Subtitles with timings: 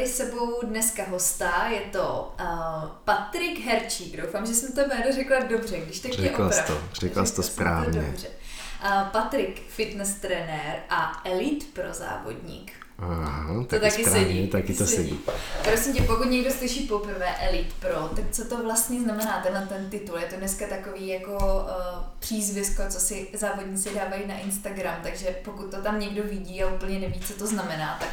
[0.00, 4.22] tady sebou dneska hosta, je to uh, Patrik Herčík.
[4.22, 7.42] Doufám, že jsem to jméno řekla dobře, když tak řekla je to, řekla jsi to
[7.42, 8.00] správně.
[8.00, 8.28] To dobře.
[8.84, 12.72] Uh, Patrik, fitness trenér a elite pro závodník.
[12.98, 14.48] Aha, to taky, taky správně, sedí.
[14.48, 15.08] Taky to sedí.
[15.08, 15.20] sedí.
[15.62, 19.90] Prosím tě, pokud někdo slyší poprvé Elite Pro, tak co to vlastně znamená tenhle ten
[19.90, 20.18] titul?
[20.18, 25.70] Je to dneska takový jako uh, přízvisko, co si závodníci dávají na Instagram, takže pokud
[25.70, 28.08] to tam někdo vidí a úplně neví, co to znamená, tak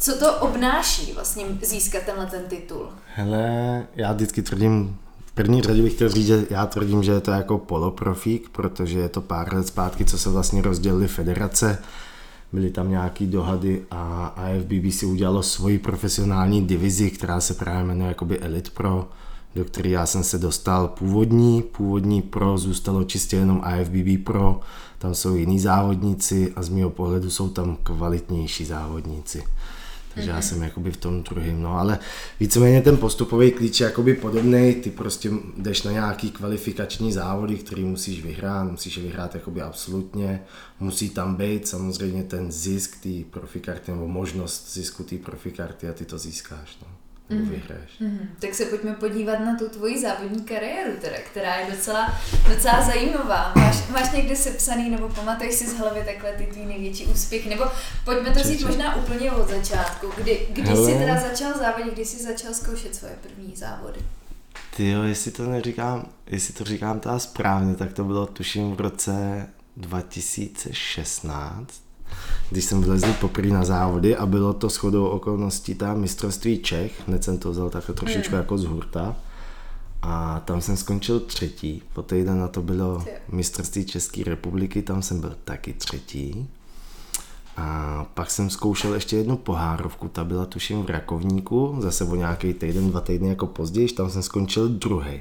[0.00, 2.86] co to obnáší vlastně získat tenhle ten titul?
[3.14, 7.20] Hele, já vždycky tvrdím, v první řadě bych chtěl říct, že já tvrdím, že je
[7.20, 11.78] to jako poloprofík, protože je to pár let zpátky, co se vlastně rozdělili federace,
[12.52, 18.08] byly tam nějaký dohady a AFBB si udělalo svoji profesionální divizi, která se právě jmenuje
[18.08, 19.08] jakoby Elite Pro,
[19.54, 21.62] do které já jsem se dostal původní.
[21.62, 24.60] Původní Pro zůstalo čistě jenom AFBB Pro,
[24.98, 29.42] tam jsou jiní závodníci a z mého pohledu jsou tam kvalitnější závodníci.
[30.14, 30.34] Takže mm-hmm.
[30.34, 31.98] já jsem jakoby v tom druhém, no ale
[32.40, 37.84] víceméně ten postupový klíč je jakoby podobný, ty prostě jdeš na nějaký kvalifikační závody, který
[37.84, 40.42] musíš vyhrát, musíš je vyhrát jakoby absolutně,
[40.80, 46.04] musí tam být samozřejmě ten zisk té profikarty nebo možnost zisku té profikarty a ty
[46.04, 46.89] to získáš, no
[47.36, 47.48] mm-hmm.
[47.48, 47.90] vyhraješ.
[48.00, 48.26] Mm-hmm.
[48.38, 53.52] Tak se pojďme podívat na tu tvoji závodní kariéru, teda, která je docela, docela zajímavá.
[53.56, 57.64] Máš, máš někdy sepsaný, nebo pamatuješ si z hlavy takhle ty tvý největší úspěch, nebo
[58.04, 60.06] pojďme to říct možná úplně od začátku.
[60.16, 64.00] Kdy, kdy jsi teda začal závodit, kdy jsi začal zkoušet svoje první závody?
[64.76, 68.80] Ty jo, jestli to neříkám, jestli to říkám teda správně, tak to bylo tuším v
[68.80, 71.82] roce 2016,
[72.50, 77.24] když jsem vlezl poprvé na závody a bylo to shodou okolností tam mistrovství Čech, hned
[77.24, 78.38] jsem to vzal takhle trošičku mm.
[78.38, 79.16] jako z hurta.
[80.02, 85.20] A tam jsem skončil třetí, po týden na to bylo mistrovství České republiky, tam jsem
[85.20, 86.48] byl taky třetí.
[87.56, 92.54] A pak jsem zkoušel ještě jednu pohárovku, ta byla tuším v Rakovníku, zase o nějaký
[92.54, 95.20] týden, dva týdny jako později, tam jsem skončil druhý.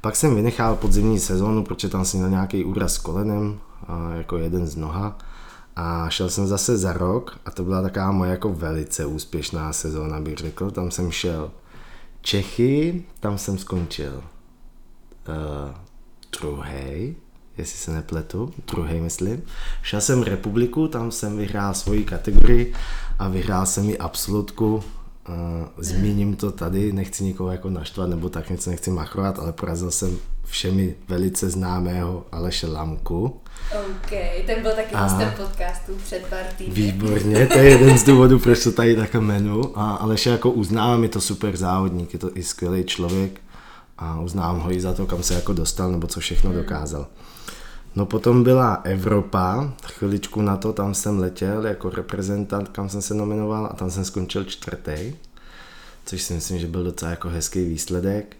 [0.00, 3.58] Pak jsem vynechal podzimní sezónu, protože tam jsem měl nějaký úraz s kolenem,
[4.16, 5.18] jako jeden z noha
[5.80, 10.20] a šel jsem zase za rok a to byla taková moje jako velice úspěšná sezóna,
[10.20, 10.70] bych řekl.
[10.70, 11.50] Tam jsem šel
[12.20, 14.22] Čechy, tam jsem skončil
[15.28, 15.74] uh,
[16.40, 17.16] druhý,
[17.58, 19.42] jestli se nepletu, druhý myslím.
[19.82, 22.74] Šel jsem republiku, tam jsem vyhrál svoji kategorii
[23.18, 24.84] a vyhrál jsem i absolutku
[25.28, 25.34] Uh,
[25.78, 30.18] zmíním to tady, nechci nikoho jako naštvat nebo tak něco nechci machrovat, ale porazil jsem
[30.50, 33.40] všemi velice známého Aleše Lamku.
[33.72, 34.10] OK,
[34.46, 36.74] ten byl taky hostem podcastu před pár týdny.
[36.74, 39.78] Výborně, to je jeden z důvodů, proč to tady tak jmenu.
[39.78, 43.40] A Aleše jako uznávám, je to super závodník, je to i skvělý člověk
[43.98, 46.58] a uznávám ho i za to, kam se jako dostal nebo co všechno hmm.
[46.58, 47.06] dokázal.
[47.96, 53.14] No potom byla Evropa, chviličku na to tam jsem letěl jako reprezentant, kam jsem se
[53.14, 55.14] nominoval a tam jsem skončil čtvrtý,
[56.04, 58.36] což si myslím, že byl docela jako hezký výsledek.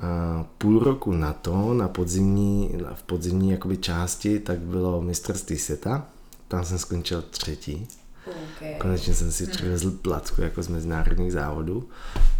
[0.00, 6.06] A půl roku na to, na podzimní, v podzimní jakoby části, tak bylo mistrovství světa,
[6.48, 7.88] tam jsem skončil třetí.
[8.26, 8.74] Okay.
[8.78, 11.88] Konečně jsem si přivezl placku jako z mezinárodních závodů.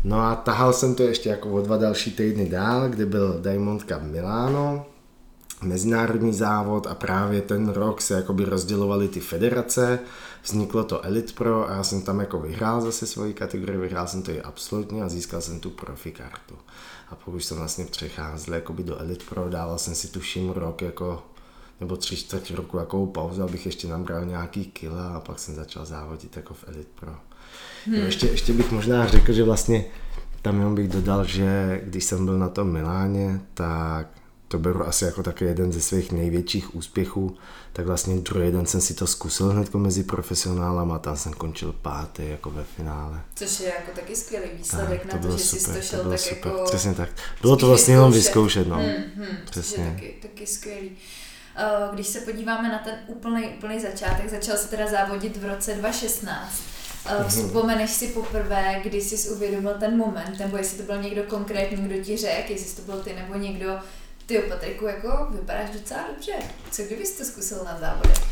[0.05, 3.83] No a tahal jsem to ještě jako o dva další týdny dál, kde byl Diamond
[3.83, 4.87] Cup Milano,
[5.63, 9.99] mezinárodní závod a právě ten rok se jakoby rozdělovaly ty federace,
[10.47, 14.23] vzniklo to Elite Pro a já jsem tam jako vyhrál zase svoji kategorii, vyhrál jsem
[14.23, 16.59] to i absolutně a získal jsem tu profi kartu.
[17.09, 21.23] A pokud jsem vlastně přecházel jakoby do Elite Pro, dával jsem si tuším rok jako
[21.81, 25.85] nebo tři čtvrtě roku jako pauzu, abych ještě nabral nějaký kila a pak jsem začal
[25.85, 27.15] závodit jako v Elite Pro.
[27.87, 27.95] Hmm.
[27.95, 29.85] ještě, ještě bych možná řekl, že vlastně
[30.43, 34.07] tam jenom bych dodal, že když jsem byl na tom Miláně, tak
[34.49, 37.37] to beru asi jako taky jeden ze svých největších úspěchů,
[37.73, 41.73] tak vlastně druhý den jsem si to zkusil hned mezi profesionálama a tam jsem končil
[41.73, 43.21] pátý jako ve finále.
[43.35, 46.03] Což je jako taky skvělý výsledek tak, to na to, že super, jsi to šel
[46.03, 46.53] to tak super.
[46.53, 46.65] jako...
[46.65, 47.09] Přesně tak.
[47.43, 48.77] Bylo to vlastně jenom vyzkoušet, no.
[48.77, 49.93] Hmm, hmm, Přesně.
[49.95, 50.91] Taky, taky skvělý.
[51.57, 55.75] Eh, když se podíváme na ten úplný, úplný začátek, začal se teda závodit v roce
[55.75, 56.63] 2016.
[57.07, 57.29] Eh, mhm.
[57.29, 62.05] Vzpomeneš si poprvé, kdy jsi uvědomil ten moment, nebo jestli to byl někdo konkrétní, kdo
[62.05, 63.79] ti řekl, jestli to byl ty nebo někdo,
[64.27, 66.33] ty Patriku, jako vypadáš docela dobře.
[66.71, 68.23] Co kdybys to zkusil na závodech?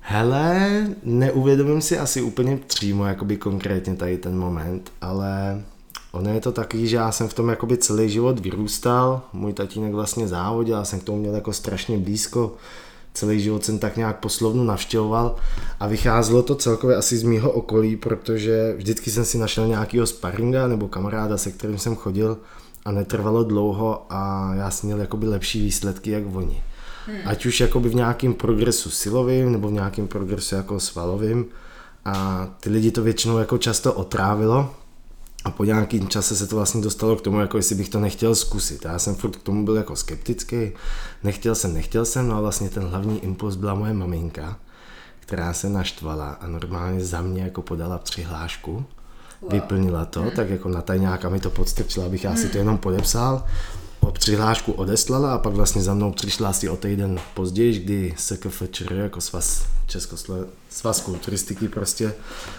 [0.00, 5.62] Hele, neuvědomím si asi úplně přímo jakoby konkrétně tady ten moment, ale
[6.12, 9.92] ono je to taky, že já jsem v tom jakoby celý život vyrůstal, můj tatínek
[9.92, 12.54] vlastně závodil, já jsem k tomu měl jako strašně blízko,
[13.14, 15.36] celý život jsem tak nějak poslovnu navštěvoval
[15.80, 20.68] a vycházelo to celkově asi z mýho okolí, protože vždycky jsem si našel nějakého sparinga
[20.68, 22.38] nebo kamaráda, se kterým jsem chodil
[22.86, 26.62] a netrvalo dlouho a já jsem měl jakoby lepší výsledky jak oni.
[27.06, 27.18] Hmm.
[27.26, 31.46] Ať už jakoby v nějakém progresu silovým nebo v nějakém progresu jako svalovým
[32.04, 34.74] a ty lidi to většinou jako často otrávilo
[35.44, 38.34] a po nějakým čase se to vlastně dostalo k tomu, jako jestli bych to nechtěl
[38.34, 38.86] zkusit.
[38.86, 40.72] A já jsem furt k tomu byl jako skeptický,
[41.24, 44.58] nechtěl jsem, nechtěl jsem, no a vlastně ten hlavní impuls byla moje maminka,
[45.20, 48.84] která se naštvala a normálně za mě jako podala přihlášku,
[49.50, 50.30] vyplnila to, hmm.
[50.30, 53.42] tak jako na tajňáka mi to podstrčila, abych já si to jenom podepsal
[54.18, 59.20] přihlášku odeslala a pak vlastně za mnou přišla asi o týden později, kdy SKFČR jako
[59.20, 62.14] svaz Českoslo- svaz kulturistiky prostě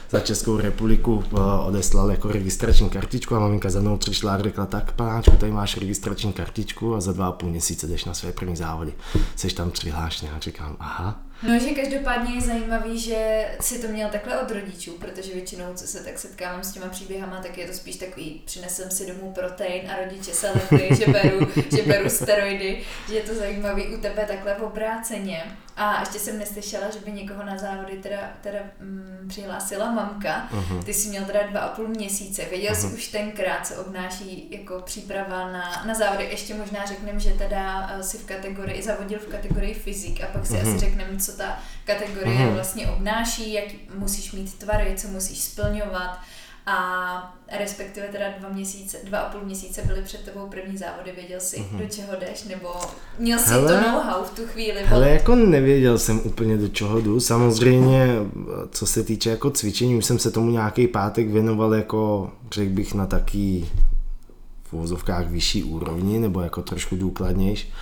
[0.09, 4.65] za Českou republiku eh, odeslal jako registrační kartičku a maminka za mnou přišla a řekla,
[4.65, 8.31] tak panáčku, tady máš registrační kartičku a za dva a půl měsíce jdeš na své
[8.31, 8.93] první závody.
[9.35, 14.09] Jsi tam přihlášený a říkám, aha, No, že každopádně je zajímavý, že si to měl
[14.09, 17.73] takhle od rodičů, protože většinou, co se tak setkávám s těma příběhama, tak je to
[17.73, 22.83] spíš takový, přinesem si domů protein a rodiče se lepí, že beru, že beru steroidy,
[23.07, 25.43] že je to zajímavý u tebe takhle v obráceně.
[25.77, 30.49] A ještě jsem neslyšela, že by někoho na závody teda, teda mm, přihlásila mamka.
[30.51, 30.83] Uh-huh.
[30.83, 32.45] Ty jsi měl teda dva a půl měsíce.
[32.45, 32.89] Věděl uh-huh.
[32.89, 36.23] jsi už tenkrát, co obnáší jako příprava na, na závody.
[36.23, 40.45] Ještě možná řekneme, že teda uh, si v kategorii, zavodil v kategorii fyzik a pak
[40.45, 40.69] si uh-huh.
[40.69, 42.53] asi řekneme, co ta kategorie uh-huh.
[42.53, 46.19] vlastně obnáší, jak musíš mít tvary, co musíš splňovat
[46.67, 51.39] a respektive teda dva měsíce, dva a půl měsíce byly před tebou první závody, věděl
[51.39, 51.77] jsi, mm-hmm.
[51.77, 52.69] do čeho jdeš, nebo
[53.19, 54.83] měl jsi hele, to know-how v tu chvíli?
[54.83, 58.07] Ale jako nevěděl jsem úplně do čeho jdu, samozřejmě
[58.71, 62.93] co se týče jako cvičení, už jsem se tomu nějaký pátek věnoval jako, řekl bych,
[62.93, 63.69] na taký
[64.63, 67.73] v uvozovkách vyšší úrovni, nebo jako trošku důkladnější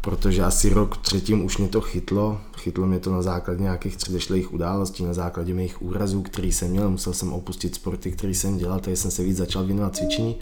[0.00, 2.40] protože asi rok třetím už mě to chytlo.
[2.56, 6.90] Chytlo mě to na základě nějakých předešlých událostí, na základě mých úrazů, který jsem měl.
[6.90, 10.36] Musel jsem opustit sporty, který jsem dělal, tady jsem se víc začal věnovat cvičení.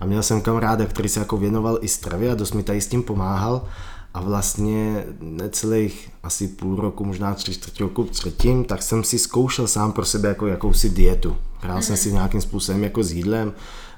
[0.00, 2.88] A měl jsem kamaráda, který se jako věnoval i stravě a dost mi tady s
[2.88, 3.68] tím pomáhal.
[4.18, 9.66] A vlastně necelých asi půl roku, možná tři čtvrtě roku předtím, tak jsem si zkoušel
[9.66, 11.36] sám pro sebe jako jakousi dietu.
[11.60, 13.52] Hrál jsem si nějakým způsobem jako s jídlem,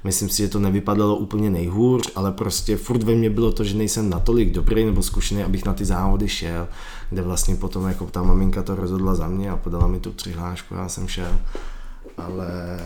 [0.05, 3.77] Myslím si, že to nevypadalo úplně nejhůř, ale prostě furt ve mně bylo to, že
[3.77, 6.69] nejsem natolik dobrý nebo zkušený, abych na ty závody šel,
[7.11, 10.75] kde vlastně potom jako ta maminka to rozhodla za mě a podala mi tu přihlášku
[10.75, 11.39] a já jsem šel.
[12.17, 12.79] Ale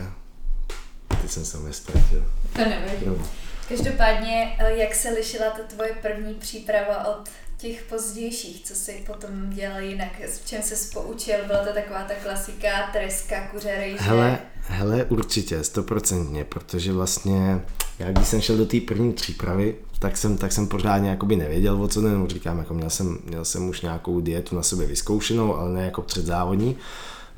[1.22, 2.24] ty jsem se nestratil.
[2.52, 3.06] To nevadí.
[3.06, 3.43] No.
[3.68, 9.50] Každopádně, eh, jak se lišila ta tvoje první příprava od těch pozdějších, co si potom
[9.50, 13.98] dělal jinak, v čem se poučil, byla to taková ta klasika, treska, kuře, rejže?
[14.00, 17.60] Hele, hele, určitě, stoprocentně, protože vlastně
[17.98, 21.82] já když jsem šel do té první přípravy, tak jsem, tak jsem pořádně jakoby nevěděl,
[21.82, 25.56] o co jde, říkám, jako měl jsem, měl jsem už nějakou dietu na sebe vyzkoušenou,
[25.56, 26.76] ale ne jako předzávodní.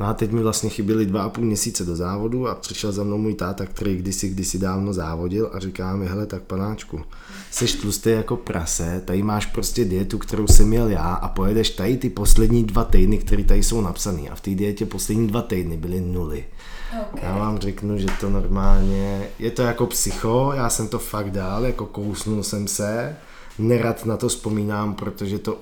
[0.00, 3.04] No a teď mi vlastně chyběly dva a půl měsíce do závodu a přišel za
[3.04, 7.00] mnou můj táta, který kdysi, kdysi dávno závodil a říká mi, hele, tak panáčku,
[7.50, 11.96] jsi tlustý jako prase, tady máš prostě dietu, kterou jsem měl já a pojedeš tady
[11.96, 15.76] ty poslední dva týdny, které tady jsou napsané a v té dietě poslední dva týdny
[15.76, 16.44] byly nuly.
[17.00, 17.25] Okay.
[17.25, 21.66] Já vám řeknu, že to normálně, je to jako psycho, já jsem to fakt dal,
[21.66, 23.16] jako kousnul jsem se,
[23.58, 25.58] nerad na to vzpomínám, protože to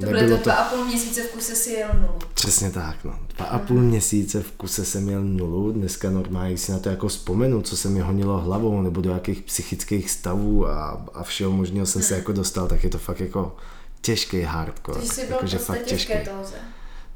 [0.00, 2.18] to byly to dva a půl měsíce v kuse si jel nulu.
[2.34, 3.18] Přesně tak, no.
[3.36, 5.72] Dva a půl měsíce v kuse jsem jel nulu.
[5.72, 9.42] Dneska normálně si na to jako vzpomenu, co se mi honilo hlavou, nebo do jakých
[9.42, 13.56] psychických stavů a, a všeho možného jsem se jako dostal, tak je to fakt jako
[14.00, 14.98] těžký hardcore.
[14.98, 16.12] Takže jsi byl jako, fakt těžký.
[16.12, 16.56] Tóze.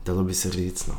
[0.05, 0.95] Dalo by se říct, no.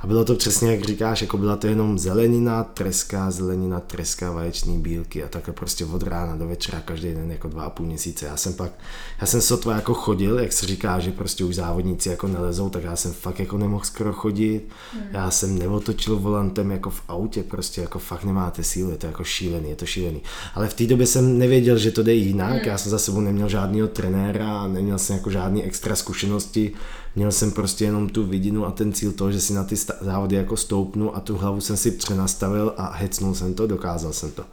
[0.00, 4.78] A bylo to přesně, jak říkáš, jako byla to jenom zelenina, treska, zelenina, treska, vaječný
[4.78, 8.26] bílky a takhle prostě od rána do večera každý den jako dva a půl měsíce.
[8.26, 8.72] Já jsem pak,
[9.20, 12.82] já jsem sotva jako chodil, jak se říká, že prostě už závodníci jako nelezou, tak
[12.82, 14.68] já jsem fakt jako nemohl skoro chodit.
[14.92, 15.02] Hmm.
[15.12, 19.24] Já jsem neotočil volantem jako v autě, prostě jako fakt nemáte sílu, je to jako
[19.24, 20.22] šílený, je to šílený.
[20.54, 22.64] Ale v té době jsem nevěděl, že to jde jinak, hmm.
[22.64, 26.72] já jsem za sebou neměl žádného trenéra, neměl jsem jako žádné extra zkušenosti,
[27.16, 30.36] měl jsem prostě jenom tu vidinu a ten cíl toho, že si na ty závody
[30.36, 34.44] jako stoupnu a tu hlavu jsem si přenastavil a hecnul jsem to, dokázal jsem to.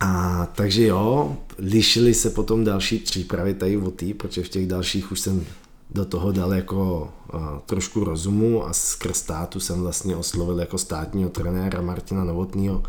[0.00, 5.12] A takže jo, lišily se potom další přípravy tady o tý, protože v těch dalších
[5.12, 5.46] už jsem
[5.90, 11.30] do toho dal jako uh, trošku rozumu a skrz státu jsem vlastně oslovil jako státního
[11.30, 12.82] trenéra Martina Novotního,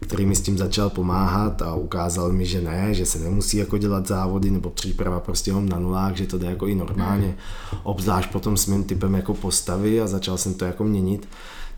[0.00, 3.78] který mi s tím začal pomáhat a ukázal mi, že ne, že se nemusí jako
[3.78, 7.36] dělat závody nebo příprava prostě jenom na nulách, že to jde jako i normálně,
[7.82, 11.28] obzvlášť potom s mým typem jako postavy a začal jsem to jako měnit.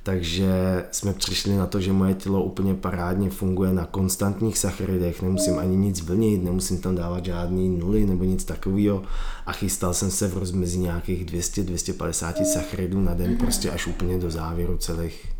[0.02, 5.58] Takže jsme přišli na to, že moje tělo úplně parádně funguje na konstantních sacharidech, nemusím
[5.58, 9.02] ani nic vlnit, nemusím tam dávat žádný nuly nebo nic takového
[9.46, 14.30] a chystal jsem se v rozmezí nějakých 200-250 sacharidů na den, prostě až úplně do
[14.30, 15.32] závěru celých,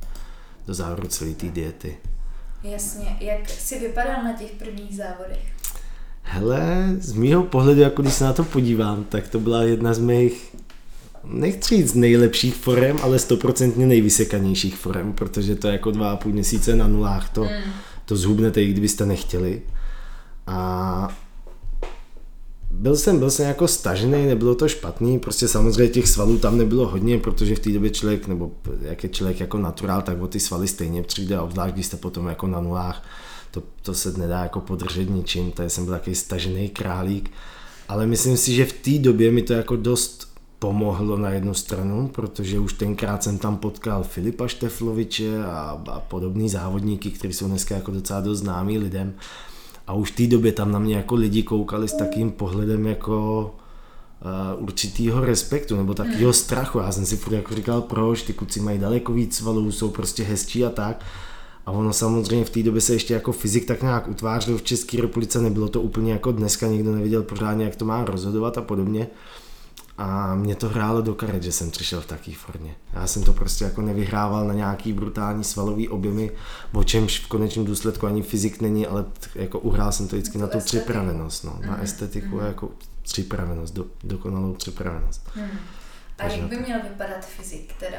[0.67, 1.97] do závěru celé té diety.
[2.63, 3.17] Jasně.
[3.21, 5.53] Jak jsi vypadal na těch prvních závodech?
[6.23, 9.99] Hele, z mýho pohledu, jako když se na to podívám, tak to byla jedna z
[9.99, 10.57] mých
[11.25, 16.33] nechci říct nejlepších forem, ale stoprocentně nejvysekanějších forem, protože to je jako dva a půl
[16.33, 17.73] měsíce na nulách, to, mm.
[18.05, 19.63] to zhubnete, i kdybyste nechtěli.
[20.47, 21.19] A
[22.71, 26.89] byl jsem, byl jsem jako stažený, nebylo to špatný, prostě samozřejmě těch svalů tam nebylo
[26.89, 30.41] hodně, protože v té době člověk, nebo jak je člověk jako naturál, tak o ty
[30.41, 33.03] svaly stejně přijde, obzvlášť když jste potom jako na nulách,
[33.51, 37.31] to, to se nedá jako podržet ničím, tady jsem byl takový stažený králík,
[37.89, 42.09] ale myslím si, že v té době mi to jako dost pomohlo na jednu stranu,
[42.09, 47.75] protože už tenkrát jsem tam potkal Filipa Štefloviče a, a podobný závodníky, kteří jsou dneska
[47.75, 49.15] jako docela dost známí lidem
[49.89, 53.41] a už v té době tam na mě jako lidi koukali s takým pohledem jako
[54.57, 56.79] uh, určitýho respektu nebo takového strachu.
[56.79, 60.23] Já jsem si furt jako říkal, proč, ty kluci mají daleko víc svalů, jsou prostě
[60.23, 61.05] hezčí a tak.
[61.67, 65.03] A ono samozřejmě v té době se ještě jako fyzik tak nějak utvářil v České
[65.03, 69.09] republice, nebylo to úplně jako dneska, nikdo nevěděl pořádně, jak to má rozhodovat a podobně.
[69.99, 72.75] A mě to hrálo do karet, že jsem přišel v takové formě.
[72.93, 76.31] Já jsem to prostě jako nevyhrával na nějaký brutální svalový objemy,
[76.73, 80.47] o čemž v konečném důsledku ani fyzik není, ale jako uhrál jsem to vždycky na
[80.47, 81.83] tu připravenost, no, na mm.
[81.83, 82.47] estetiku mm.
[82.47, 82.71] jako
[83.03, 85.31] připravenost, do, dokonalou připravenost.
[85.37, 85.49] Mm.
[86.19, 87.99] A jak by měl vypadat fyzik teda?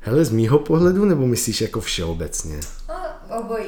[0.00, 2.60] Hele, z mýho pohledu, nebo myslíš jako všeobecně?
[2.88, 3.66] No, obojí.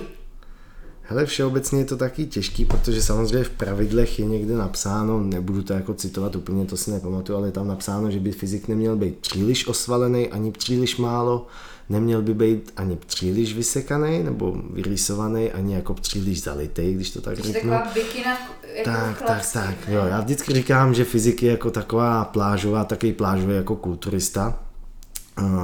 [1.06, 5.72] Hele, všeobecně je to taky těžký, protože samozřejmě v pravidlech je někde napsáno, nebudu to
[5.72, 9.18] jako citovat úplně, to si nepamatuju, ale je tam napsáno, že by fyzik neměl být
[9.18, 11.46] příliš osvalený, ani příliš málo,
[11.88, 17.38] neměl by být ani příliš vysekaný nebo vyrýsovaný, ani jako příliš zalitý, když to tak
[17.38, 17.70] řeknu.
[17.70, 18.38] Taková bikina,
[18.76, 23.12] jako tak, tak, tak, jo, já vždycky říkám, že fyzik je jako taková plážová, takový
[23.12, 24.58] plážový jako kulturista.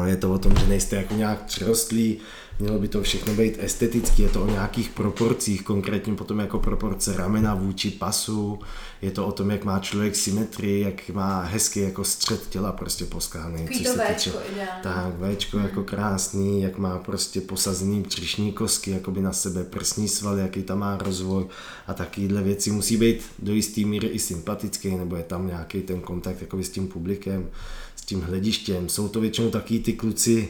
[0.05, 2.19] Je to o tom, že nejste jako nějak přirostlí,
[2.61, 7.17] Mělo by to všechno být estetický, je to o nějakých proporcích, konkrétně potom jako proporce
[7.17, 8.59] ramena vůči pasu,
[9.03, 13.05] je to o tom, jak má člověk symetrii, jak má hezký jako střed těla prostě
[13.05, 13.63] poskáný.
[13.63, 14.83] Takový to Včko ideálně.
[14.83, 15.67] Tak, Včko hmm.
[15.67, 20.63] jako krásný, jak má prostě posazený břišní kosky, jako by na sebe prsní sval, jaký
[20.63, 21.47] tam má rozvoj
[21.87, 26.01] a takovýhle věci musí být do jistý míry i sympatický, nebo je tam nějaký ten
[26.01, 27.49] kontakt jako s tím publikem,
[27.97, 28.89] s tím hledištěm.
[28.89, 30.49] Jsou to většinou taky ty kluci,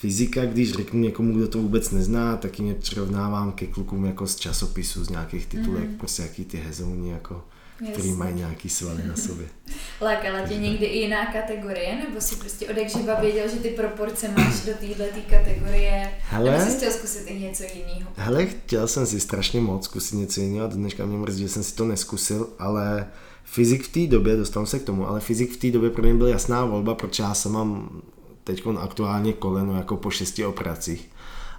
[0.00, 4.36] fyzika, když řeknu někomu, kdo to vůbec nezná, tak mě přirovnávám ke klukům jako z
[4.36, 5.94] časopisu, z nějakých titulek, mm.
[5.94, 7.44] prostě jaký ty hezouni, jako,
[7.80, 7.92] Jasně.
[7.92, 9.46] který mají nějaký svaly na sobě.
[10.00, 14.64] Lákala tě někdy i jiná kategorie, nebo si prostě odekživa věděl, že ty proporce máš
[14.64, 18.10] do téhle kategorie, Hele, nebo jsi chtěl zkusit i něco jiného?
[18.16, 21.74] Hele, chtěl jsem si strašně moc zkusit něco jiného dneška mě mrzí, že jsem si
[21.74, 23.06] to neskusil, ale
[23.44, 26.14] fyzik v té době, dostanu se k tomu, ale fyzik v té době pro mě
[26.14, 28.02] byl jasná volba, protože já jsem mám
[28.50, 31.10] teď aktuálně koleno jako po šesti operacích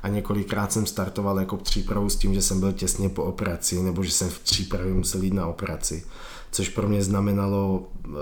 [0.03, 4.03] a několikrát jsem startoval jako přípravu s tím, že jsem byl těsně po operaci nebo
[4.03, 6.03] že jsem v přípravě musel jít na operaci,
[6.51, 8.15] což pro mě znamenalo uh,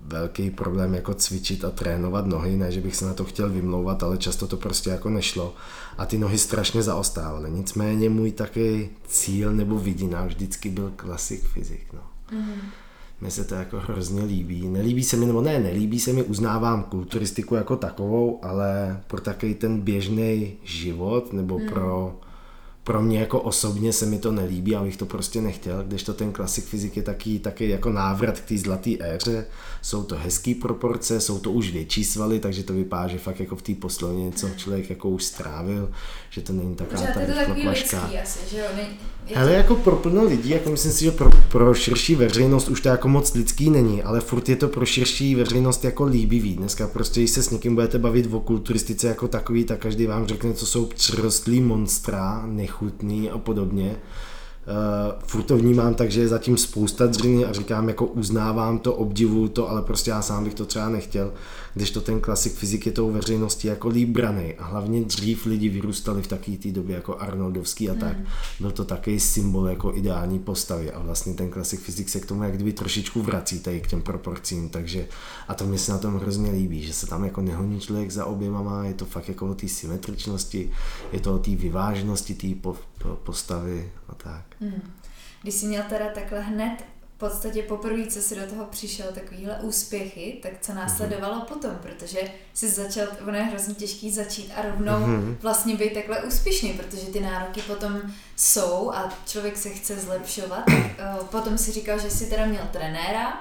[0.00, 4.02] velký problém jako cvičit a trénovat nohy, ne, že bych se na to chtěl vymlouvat,
[4.02, 5.54] ale často to prostě jako nešlo
[5.98, 7.50] a ty nohy strašně zaostávaly.
[7.50, 11.92] Nicméně můj takový cíl nebo vidina vždycky byl klasik fyzik.
[11.92, 12.00] No.
[12.32, 12.81] Mm-hmm
[13.22, 14.68] mně se to jako hrozně líbí.
[14.68, 19.54] Nelíbí se mi, nebo ne, nelíbí se mi, uznávám kulturistiku jako takovou, ale pro takový
[19.54, 21.68] ten běžný život, nebo hmm.
[21.68, 22.14] pro
[22.84, 26.32] pro mě jako osobně se mi to nelíbí, abych to prostě nechtěl, když to ten
[26.32, 29.46] klasik fyzik je taky, taky jako návrat k té zlaté éře,
[29.82, 33.56] jsou to hezký proporce, jsou to už větší svaly, takže to vypadá, že fakt jako
[33.56, 35.90] v té poslovně něco člověk jako už strávil,
[36.30, 38.10] že to není taková ta rychloplaška.
[38.22, 38.66] asi, že jo?
[38.76, 38.86] Ne,
[39.36, 42.88] ale jako pro plno lidí, jako myslím si, že pro, pro širší veřejnost už to
[42.88, 46.54] jako moc lidský není, ale furt je to pro širší veřejnost jako líbivý.
[46.56, 50.26] Dneska prostě, když se s někým budete bavit o kulturistice jako takový, tak každý vám
[50.26, 53.96] řekne, co jsou přirostlý monstra, nechutný a podobně.
[54.66, 58.94] Uh, furt to vnímám tak, že je zatím spousta dřiny a říkám, jako uznávám to,
[58.94, 61.32] obdivuju to, ale prostě já sám bych to třeba nechtěl,
[61.74, 66.22] když to ten klasik fyzik je tou veřejností jako líbraný a hlavně dřív lidi vyrůstali
[66.22, 68.26] v takové té době jako Arnoldovský a tak, hmm.
[68.60, 72.42] byl to takový symbol jako ideální postavy a vlastně ten klasik fyzik se k tomu
[72.42, 75.06] jak kdyby trošičku vrací tady k těm proporcím, takže
[75.48, 78.24] a to mi se na tom hrozně líbí, že se tam jako nehoní člověk za
[78.24, 80.70] oběma má, je to fakt jako o té symetričnosti,
[81.12, 84.44] je to o té vyváženosti té po, po, postavy a tak.
[84.60, 84.92] Hmm.
[85.42, 86.91] Když jsi měl teda takhle hned
[87.22, 91.44] podstatě poprvé, co si do toho přišel, takovýhle úspěchy, tak co následovalo mm-hmm.
[91.44, 92.18] potom, protože
[92.54, 95.36] jsi začal, ono je hrozně těžký začít a rovnou mm-hmm.
[95.42, 98.00] vlastně být takhle úspěšný, protože ty nároky potom
[98.36, 100.64] jsou a člověk se chce zlepšovat.
[100.66, 103.40] tak, uh, potom si říkal, že jsi teda měl trenéra,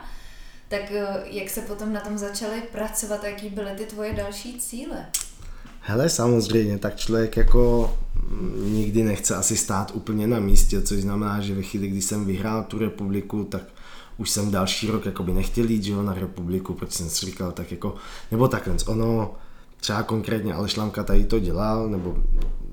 [0.67, 5.05] tak uh, jak se potom na tom začali pracovat, jaký byly ty tvoje další cíle?
[5.79, 7.93] Hele, samozřejmě, tak člověk jako
[8.63, 12.63] nikdy nechce asi stát úplně na místě, což znamená, že ve chvíli, kdy jsem vyhrál
[12.63, 13.63] tu republiku, tak
[14.17, 17.51] už jsem další rok jakoby nechtěl jít že jo, na republiku, protože jsem si říkal,
[17.51, 17.95] tak jako,
[18.31, 19.33] nebo takhle, ono
[19.79, 22.17] třeba konkrétně Aleš Lamka tady to dělal, nebo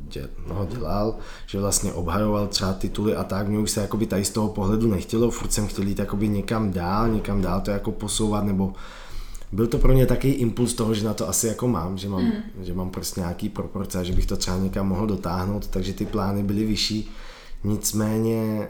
[0.08, 4.24] dě, no, dělal, že vlastně obhajoval třeba tituly a tak, mě už se jakoby tady
[4.24, 7.92] z toho pohledu nechtělo, furt jsem chtěl jít jakoby někam dál, někam dál to jako
[7.92, 8.72] posouvat, nebo
[9.52, 12.24] byl to pro mě takový impuls toho, že na to asi jako mám, že mám,
[12.24, 12.64] mm.
[12.64, 16.06] že mám prostě nějaký proporce a že bych to třeba někam mohl dotáhnout, takže ty
[16.06, 17.10] plány byly vyšší.
[17.64, 18.68] Nicméně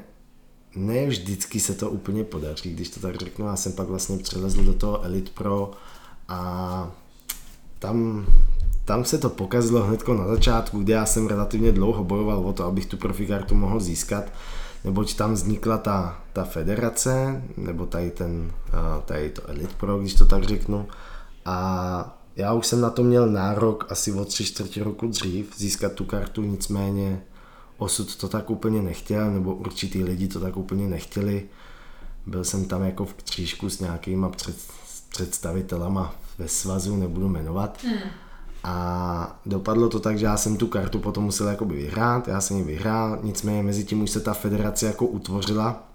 [0.77, 3.47] ne vždycky se to úplně podaří, když to tak řeknu.
[3.47, 5.71] Já jsem pak vlastně přelezl do toho Elite Pro
[6.29, 6.91] a
[7.79, 8.27] tam,
[8.85, 12.65] tam se to pokazilo hned na začátku, kde já jsem relativně dlouho bojoval o to,
[12.65, 14.33] abych tu profikartu mohl získat,
[14.85, 18.53] neboť tam vznikla ta, ta federace, nebo tady, ten,
[19.05, 20.89] tady to Elite Pro, když to tak řeknu.
[21.45, 25.93] A já už jsem na to měl nárok asi o tři čtvrtě roku dřív získat
[25.93, 27.23] tu kartu, nicméně
[27.79, 31.49] osud to tak úplně nechtěl, nebo určitý lidi to tak úplně nechtěli.
[32.27, 34.57] Byl jsem tam jako v křížku s nějakýma před,
[35.09, 37.79] představitelama ve svazu, nebudu jmenovat.
[37.83, 37.99] Hmm.
[38.65, 42.57] A dopadlo to tak, že já jsem tu kartu potom musel jakoby vyhrát, já jsem
[42.57, 45.89] ji vyhrál, nicméně mezi tím už se ta federace jako utvořila.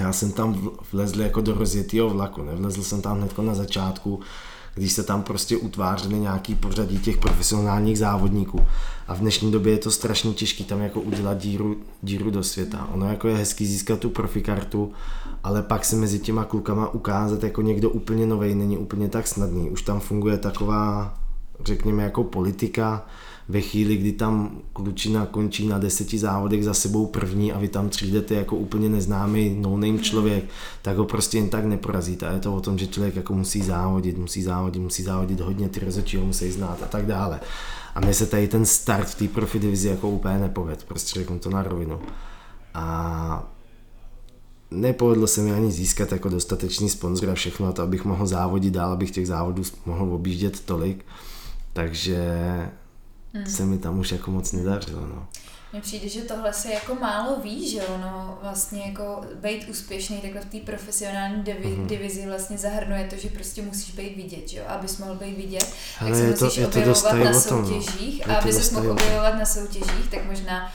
[0.00, 4.20] Já jsem tam vlezl jako do rozjetého vlaku, nevlezl jsem tam hned na začátku,
[4.74, 8.60] když se tam prostě utvářely nějaký pořadí těch profesionálních závodníků.
[9.08, 12.88] A v dnešní době je to strašně těžké tam jako udělat díru, díru do světa.
[12.92, 14.92] Ono jako je hezký získat tu profikartu,
[15.44, 19.70] ale pak se mezi těma klukama ukázat jako někdo úplně nový není úplně tak snadný.
[19.70, 21.14] Už tam funguje taková,
[21.64, 23.06] řekněme, jako politika,
[23.48, 27.88] ve chvíli, kdy tam klučina končí na deseti závodech za sebou první a vy tam
[27.88, 30.44] přijdete jako úplně neznámý no-name člověk,
[30.82, 32.26] tak ho prostě jen tak neporazíte.
[32.28, 35.68] A je to o tom, že člověk jako musí závodit, musí závodit, musí závodit hodně,
[35.68, 37.40] ty rozhodčí ho musí znát a tak dále.
[37.94, 41.38] A mně se tady ten start v té profi divizi jako úplně nepoved, prostě řeknu
[41.38, 42.00] to na rovinu.
[42.74, 43.52] A
[44.70, 48.92] nepovedlo se mi ani získat jako dostatečný sponzor a všechno to, abych mohl závodit dál,
[48.92, 51.04] abych těch závodů mohl objíždět tolik.
[51.72, 52.18] Takže
[53.32, 53.46] mm.
[53.46, 55.06] se mi tam už jako moc nedařilo.
[55.06, 55.28] No.
[55.72, 60.40] Mně přijde, že tohle se jako málo ví, že ono vlastně jako být úspěšný takhle
[60.40, 61.86] v té profesionální divi- mm-hmm.
[61.86, 65.74] divizi vlastně zahrnuje to, že prostě musíš být vidět, že jo, abys mohl být vidět,
[66.00, 67.40] Ale tak se musíš to, objevovat na no.
[67.40, 70.72] soutěžích a aby se mohl objevovat na soutěžích, tak možná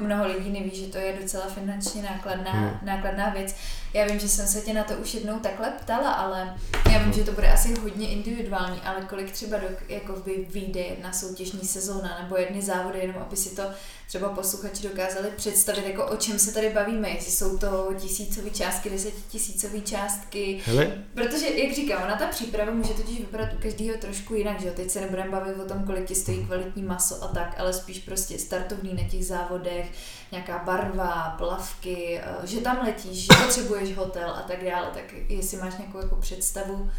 [0.00, 2.78] mnoho lidí neví, že to je docela finančně nákladná, hmm.
[2.82, 3.54] nákladná věc.
[3.94, 6.54] Já vím, že jsem se tě na to už jednou takhle ptala, ale
[6.92, 10.80] já vím, že to bude asi hodně individuální, ale kolik třeba do, jako by vyjde
[10.80, 13.62] jedna soutěžní sezóna nebo jedny závody, jenom aby si to
[14.10, 18.90] třeba posluchači dokázali představit, jako o čem se tady bavíme, jestli jsou to tisícové částky,
[18.90, 20.60] desetitisícové částky.
[20.64, 21.04] Hele.
[21.14, 24.90] Protože, jak říkám, na ta příprava může totiž vypadat u každého trošku jinak, že Teď
[24.90, 28.38] se nebudeme bavit o tom, kolik ti stojí kvalitní maso a tak, ale spíš prostě
[28.38, 29.92] startovní na těch závodech,
[30.32, 35.56] nějaká barva, plavky, eh, že tam letíš, že potřebuješ hotel a tak dále, tak jestli
[35.56, 36.90] máš nějakou jako představu.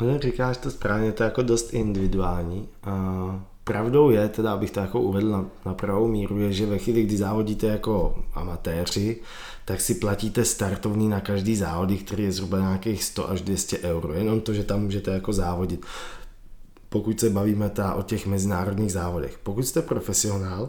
[0.00, 2.68] No, říkáš to správně, to je jako dost individuální.
[2.86, 6.78] Uh Pravdou je, teda abych to jako uvedl na, na pravou míru, je, že ve
[6.78, 9.20] chvíli, kdy závodíte jako amatéři,
[9.64, 14.12] tak si platíte startovní na každý závody, který je zhruba nějakých 100 až 200 euro.
[14.12, 15.86] Jenom to, že tam můžete jako závodit.
[16.88, 19.38] Pokud se bavíme ta o těch mezinárodních závodech.
[19.42, 20.68] Pokud jste profesionál,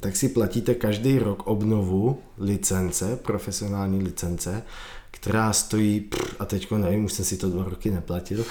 [0.00, 4.62] tak si platíte každý rok obnovu licence, profesionální licence,
[5.20, 8.44] která stojí, pff, a teďko nevím, už jsem si to dva roky neplatil,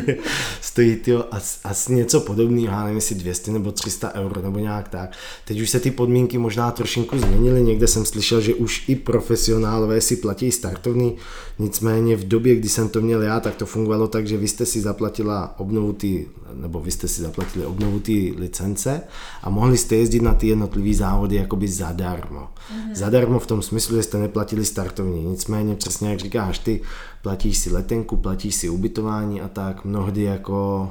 [0.60, 4.88] stojí tyjo, asi, asi něco podobného, já nevím, jestli 200 nebo 300 euro nebo nějak
[4.88, 5.12] tak.
[5.44, 10.00] Teď už se ty podmínky možná trošinku změnily, někde jsem slyšel, že už i profesionálové
[10.00, 11.16] si platí startovný,
[11.58, 14.66] nicméně v době, kdy jsem to měl já, tak to fungovalo tak, že vy jste
[14.66, 19.00] si zaplatila obnovu ty, nebo vy jste si zaplatili obnovu ty licence
[19.42, 22.40] a mohli jste jezdit na ty jednotlivé závody jakoby zadarmo.
[22.40, 22.94] Mm-hmm.
[22.94, 26.80] Zadarmo v tom smyslu, že jste neplatili startovní, nicméně přesně jak říkáš ty,
[27.22, 29.84] platíš si letenku, platíš si ubytování a tak.
[29.84, 30.90] Mnohdy jako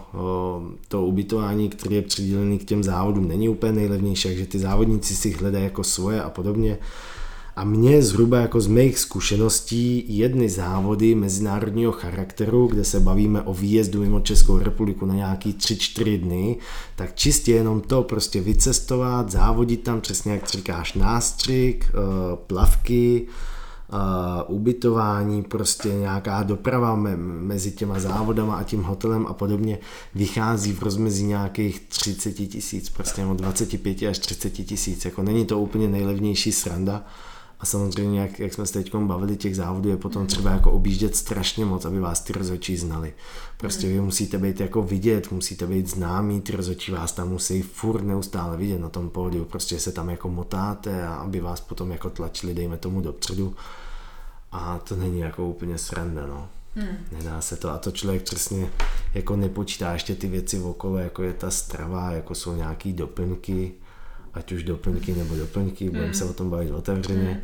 [0.88, 5.32] to ubytování, které je přidělené k těm závodům, není úplně nejlevnější, takže ty závodníci si
[5.32, 6.78] hledají jako svoje a podobně.
[7.58, 13.54] A mě zhruba jako z mých zkušeností jedny závody mezinárodního charakteru, kde se bavíme o
[13.54, 16.58] výjezdu mimo Českou republiku na nějaký 3-4 dny,
[16.96, 21.92] tak čistě jenom to prostě vycestovat, závodit tam přesně jak říkáš nástřik,
[22.48, 23.28] plavky,
[23.94, 29.80] uh, ubytování, prostě nějaká doprava me, mezi těma závodama a tím hotelem a podobně
[30.16, 35.60] vychází v rozmezí nějakých 30 tisíc, prostě od 25 až 30 tisíc, jako není to
[35.60, 37.04] úplně nejlevnější sranda,
[37.60, 41.16] A samozřejmě, jak, jak jsme se teď bavili, těch závodů je potom třeba jako objíždět
[41.16, 43.14] strašně moc, aby vás ty rozhodčí znali.
[43.58, 48.04] Prostě vy musíte být jako vidět, musíte být známí, ty rozhodčí vás tam musí furt
[48.04, 52.10] neustále vidět na tom pódiu, prostě se tam jako motáte a aby vás potom jako
[52.10, 53.56] tlačili, dejme tomu dopředu.
[54.52, 56.48] A to není jako úplně sranda, no.
[56.76, 56.98] Hmm.
[57.12, 58.70] Nedá se to a to člověk přesně
[59.14, 63.74] jako nepočítá ještě ty věci okolo, jako je ta strava, jako jsou nějaký doplňky,
[64.36, 67.44] ať už doplňky nebo doplňky, budeme se o tom bavit otevřeně,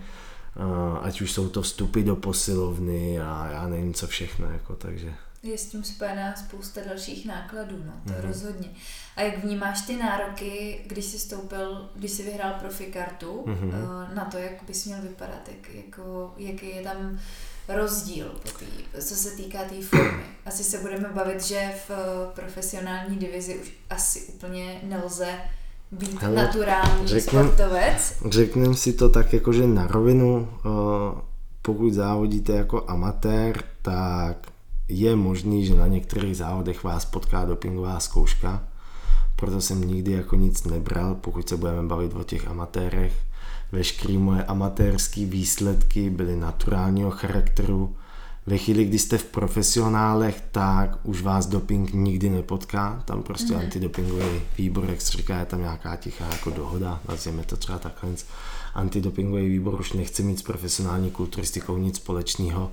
[0.55, 0.97] hmm.
[1.01, 5.13] ať už jsou to vstupy do posilovny a já nevím co všechno, jako, takže...
[5.43, 8.27] Je s tím spojená spousta dalších nákladů, no, to hmm.
[8.27, 8.69] rozhodně.
[9.15, 13.71] A jak vnímáš ty nároky, když jsi stoupil, když jsi vyhrál profikartu, hmm.
[14.13, 17.19] na to, jak bys měl vypadat, jak, jako, jaký je tam
[17.67, 18.65] rozdíl, tý,
[19.01, 20.23] co se týká té tý formy.
[20.45, 21.91] Asi se budeme bavit, že v
[22.35, 25.39] profesionální divizi už asi úplně nelze
[25.91, 28.13] být Hele, naturální řeknem, sportovec?
[28.29, 30.47] Řekneme si to tak jakože na rovinu,
[31.61, 34.37] pokud závodíte jako amatér, tak
[34.87, 38.63] je možný, že na některých závodech vás potká dopingová zkouška,
[39.35, 43.13] proto jsem nikdy jako nic nebral, pokud se budeme bavit o těch amatérech.
[43.71, 47.95] Veškeré moje amatérské výsledky byly naturálního charakteru,
[48.45, 53.03] ve chvíli, kdy jste v profesionálech, tak už vás doping nikdy nepotká.
[53.05, 53.59] Tam prostě mm-hmm.
[53.59, 58.09] antidopingový výbor, jak se říká, je tam nějaká tichá jako dohoda, nazvěme to třeba takhle.
[58.73, 62.71] Antidopingový výbor už nechce mít s profesionální kulturistikou nic společného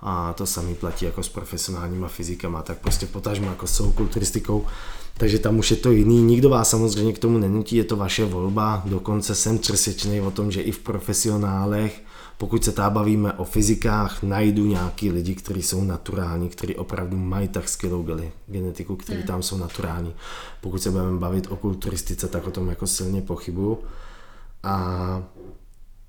[0.00, 4.66] a to samý platí jako s profesionálníma fyzikama, tak prostě potažmo jako s kulturistikou.
[5.14, 8.24] Takže tam už je to jiný, nikdo vás samozřejmě k tomu nenutí, je to vaše
[8.24, 12.02] volba, dokonce jsem přesvědčený o tom, že i v profesionálech
[12.40, 17.48] pokud se tá bavíme o fyzikách, najdu nějaký lidi, kteří jsou naturální, kteří opravdu mají
[17.48, 18.06] tak skvělou
[18.46, 19.26] genetiku, kteří hmm.
[19.26, 20.14] tam jsou naturální.
[20.60, 23.78] Pokud se budeme bavit o kulturistice, tak o tom jako silně pochybuju.
[24.62, 25.22] A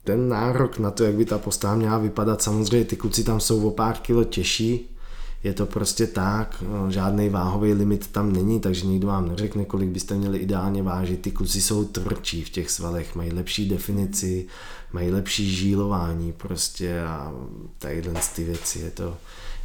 [0.04, 3.67] ten nárok na to, jak by ta postava měla vypadat, samozřejmě ty kluci tam jsou
[3.67, 4.96] o pár kilo těžší,
[5.43, 9.89] je to prostě tak, no, žádný váhový limit tam není, takže nikdo vám neřekne, kolik
[9.89, 11.21] byste měli ideálně vážit.
[11.21, 14.47] Ty kluci jsou tvrdší v těch svalech, mají lepší definici,
[14.93, 17.34] mají lepší žílování prostě a
[17.77, 18.80] tadyhle ty věci.
[18.80, 19.17] Je to,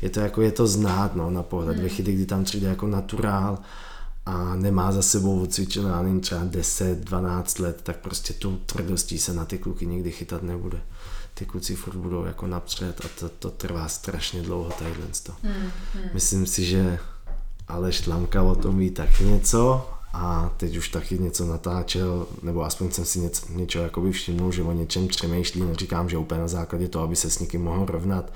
[0.02, 1.76] je to jako je to znát no, na pohled.
[1.76, 1.82] Hmm.
[1.82, 3.58] Ve chvíli, kdy tam přijde jako naturál
[4.26, 9.44] a nemá za sebou odcvičená, nevím, třeba 10-12 let, tak prostě tu tvrdostí se na
[9.44, 10.80] ty kluky nikdy chytat nebude
[11.38, 15.06] ty kluci furt budou jako napřed a to, to trvá strašně dlouho tadyhle.
[15.42, 16.04] Hmm, hmm.
[16.14, 16.98] Myslím si, že
[17.68, 22.90] Aleš Tlamka o tom ví tak něco a teď už taky něco natáčel, nebo aspoň
[22.90, 26.88] jsem si něco, něčeho jakoby všimnul, že o něčem přemýšlí, neříkám, že úplně na základě
[26.88, 28.32] toho, aby se s někým mohl rovnat,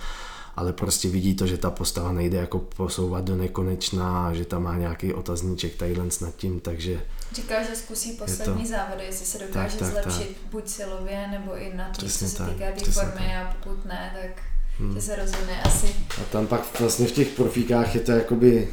[0.60, 4.76] ale prostě vidí to, že ta postava nejde jako posouvat do nekonečná, že tam má
[4.76, 7.00] nějaký otazníček tadyhle nad tím, takže
[7.32, 8.68] Říkal, že zkusí poslední to...
[8.68, 10.50] závody, jestli se dokáže tak, tak, zlepšit tak.
[10.50, 13.46] buď silově, nebo i na to, co se týká té formy tak.
[13.46, 14.42] a pokud ne, tak
[14.78, 14.94] hmm.
[14.94, 15.86] že se rozhodne asi.
[16.20, 18.68] A tam pak vlastně v těch profíkách je to jakoby,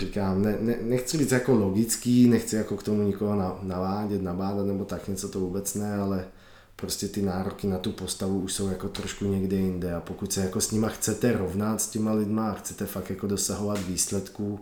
[0.00, 4.84] říkám, ne, ne, nechci být jako logický, nechci jako k tomu nikoho navádět, nabádat nebo
[4.84, 6.24] tak něco to vůbec ne, ale
[6.76, 10.40] prostě ty nároky na tu postavu už jsou jako trošku někde jinde a pokud se
[10.40, 14.60] jako s nima chcete rovnat s těma lidma a chcete fakt jako dosahovat výsledků,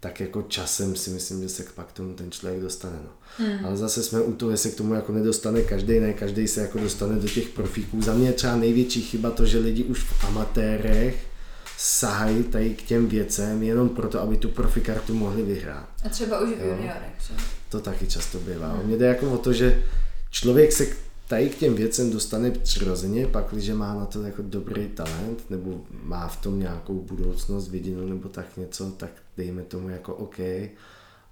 [0.00, 2.96] tak jako časem si myslím, že se pak tomu ten člověk dostane.
[3.04, 3.10] No.
[3.38, 3.64] Hmm.
[3.64, 6.60] Ale zase jsme u toho, že se k tomu jako nedostane každý, ne každý se
[6.60, 8.02] jako dostane do těch profíků.
[8.02, 11.26] Za mě je třeba největší chyba to, že lidi už v amatérech
[11.78, 15.88] sahají tady k těm věcem jenom proto, aby tu profikartu mohli vyhrát.
[16.04, 17.34] A třeba už v juniorech, že?
[17.68, 18.72] To taky často bývá.
[18.72, 18.86] Hmm.
[18.86, 19.82] Mně jde jako o to, že
[20.30, 20.86] člověk se
[21.28, 25.80] tady k těm věcem dostane přirozeně, pak, když má na to jako dobrý talent, nebo
[26.02, 30.38] má v tom nějakou budoucnost viděnou, nebo tak něco, tak dejme tomu jako OK,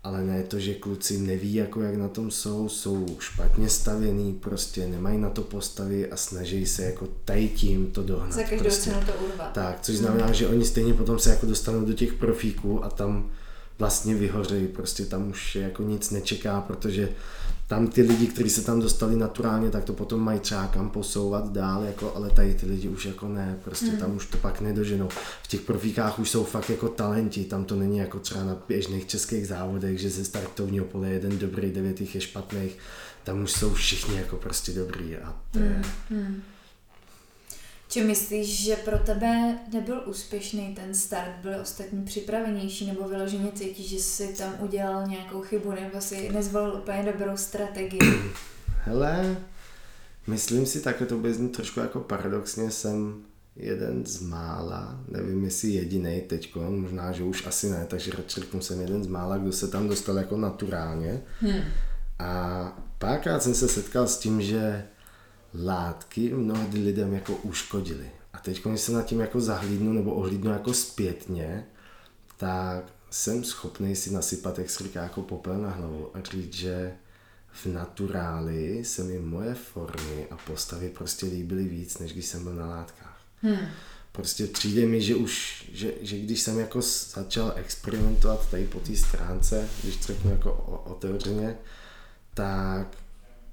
[0.04, 4.87] ale ne to, že kluci neví, jako jak na tom jsou, jsou špatně stavěný, prostě
[4.87, 8.33] nemají na to postavy a snaží se jako tady tím to dohnat.
[8.33, 8.90] Za každou prostě.
[8.90, 9.52] cenu to urvat.
[9.52, 10.35] Tak, což znamená, mm.
[10.35, 13.30] že oni stejně potom se jako dostanou do těch profíků a tam
[13.78, 17.09] vlastně vyhořejí, prostě tam už jako nic nečeká, protože
[17.66, 21.53] tam ty lidi, kteří se tam dostali naturálně, tak to potom mají třeba kam posouvat
[21.53, 23.98] dál, jako, ale tady ty lidi už jako ne, prostě hmm.
[23.98, 25.09] tam už to pak nedoženou.
[25.42, 29.07] V těch profíkách už jsou fakt jako talenti, tam to není jako třeba na běžných
[29.07, 32.79] českých závodech, že ze startovního pole jeden dobrý, devět je špatných,
[33.24, 35.83] tam už jsou všichni jako prostě dobrý a to je...
[36.11, 36.20] Hmm.
[36.20, 36.42] Hmm.
[37.94, 43.88] Či myslíš, že pro tebe nebyl úspěšný ten start, byli ostatní připravenější nebo vyloženě cítíš,
[43.88, 48.00] že jsi tam udělal nějakou chybu nebo si nezvolil úplně dobrou strategii?
[48.66, 49.37] Hele,
[50.26, 53.22] myslím si, takhle to bude trošku jako paradoxně, jsem
[53.57, 58.80] jeden z mála, nevím jestli jediný teď, možná, že už asi ne, takže řeknu jsem
[58.80, 61.22] jeden z mála, kdo se tam dostal jako naturálně.
[61.40, 61.61] Hmm.
[62.18, 64.85] A párkrát jsem se setkal s tím, že
[65.54, 68.10] látky mnohdy lidem jako uškodily.
[68.32, 71.66] A teď, když se nad tím jako zahlídnu nebo ohlídnu jako zpětně,
[72.36, 76.92] tak jsem schopný si nasypat, jak se říká, jako popel na hlavu a říct, že
[77.52, 82.54] v naturáli se mi moje formy a postavy prostě líbily víc, než když jsem byl
[82.54, 83.20] na látkách.
[83.42, 83.66] Hmm.
[84.12, 86.80] Prostě přijde mi, že už, že, že když jsem jako
[87.14, 90.52] začal experimentovat tady po té stránce, když to řeknu jako
[90.84, 91.56] otevřeně,
[92.34, 92.96] tak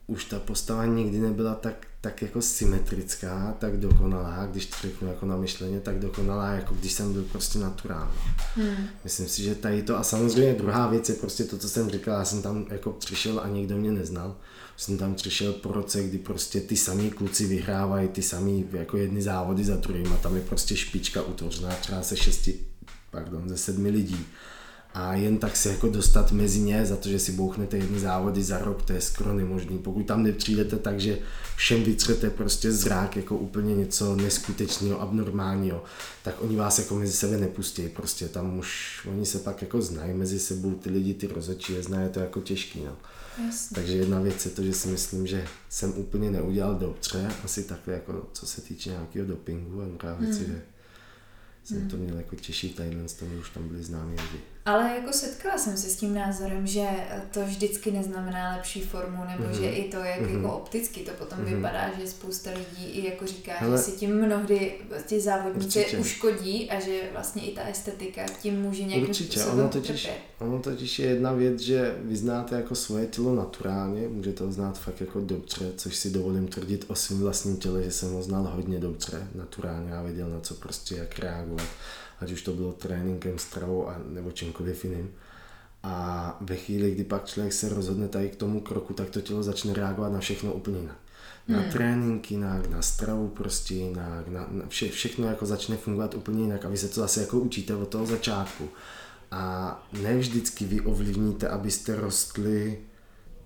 [0.07, 5.25] už ta postava nikdy nebyla tak, tak jako symetrická, tak dokonalá, když to řeknu jako
[5.25, 8.11] na myšleně, tak dokonalá, jako když jsem byl prostě naturální.
[8.55, 8.87] Hmm.
[9.03, 12.19] Myslím si, že tady to, a samozřejmě druhá věc je prostě to, co jsem říkal,
[12.19, 14.35] já jsem tam jako přišel a nikdo mě neznal.
[14.77, 19.21] Jsem tam přišel po roce, kdy prostě ty samý kluci vyhrávají ty samý jako jedny
[19.21, 22.59] závody za druhým a tam je prostě špička utvořená třeba se šesti,
[23.11, 24.25] pardon, ze sedmi lidí
[24.93, 28.43] a jen tak se jako dostat mezi ně za to, že si bouchnete jedny závody
[28.43, 29.77] za rok, to je skoro nemožný.
[29.77, 31.19] Pokud tam nepřijdete tak, že
[31.56, 35.84] všem vytřete prostě zrák jako úplně něco neskutečného, abnormálního,
[36.23, 40.13] tak oni vás jako mezi sebe nepustí, prostě tam už oni se pak jako znají
[40.13, 42.97] mezi sebou, ty lidi, ty rozhodčí je znají, to jako těžký, no.
[43.45, 43.75] Jasně.
[43.75, 47.93] Takže jedna věc je to, že si myslím, že jsem úplně neudělal dobře, asi takhle
[47.93, 50.45] jako co se týče nějakého dopingu a druhá věc hmm.
[50.45, 50.62] že
[51.63, 51.89] jsem hmm.
[51.89, 52.97] to měl jako těžší tady,
[53.39, 54.50] už tam byli známí lidi.
[54.65, 56.88] Ale jako setkala jsem se s tím názorem, že
[57.32, 59.62] to vždycky neznamená lepší formu, nebo mm-hmm.
[59.62, 60.36] že i to, jak mm-hmm.
[60.36, 61.56] jako opticky to potom mm-hmm.
[61.56, 63.78] vypadá, že spousta lidí i jako říká, Ale...
[63.78, 64.74] že si tím mnohdy
[65.06, 65.97] ti závodníci Určitě.
[65.97, 69.39] uškodí a že vlastně i ta estetika tím může nějakým Určitě.
[69.39, 74.08] způsobem ono totiž, ono totiž je jedna věc, že vy znáte jako svoje tělo naturálně,
[74.08, 77.91] můžete ho znát fakt jako dobře, což si dovolím tvrdit o svém vlastním těle, že
[77.91, 81.67] jsem ho znal hodně dobře, naturálně a věděl na co prostě jak reagovat
[82.21, 85.12] ať už to bylo tréninkem, stravou a, nebo čímkoliv jiným.
[85.84, 89.43] A ve chvíli, kdy pak člověk se rozhodne tady k tomu kroku, tak to tělo
[89.43, 90.97] začne reagovat na všechno úplně jinak.
[91.47, 91.71] Na hmm.
[91.71, 96.65] trénink jinak, na stravu prostě jinak, na, na vše, všechno jako začne fungovat úplně jinak
[96.65, 98.69] a vy se to zase jako učíte od toho začátku.
[99.31, 102.79] A ne vždycky vy ovlivníte, abyste rostli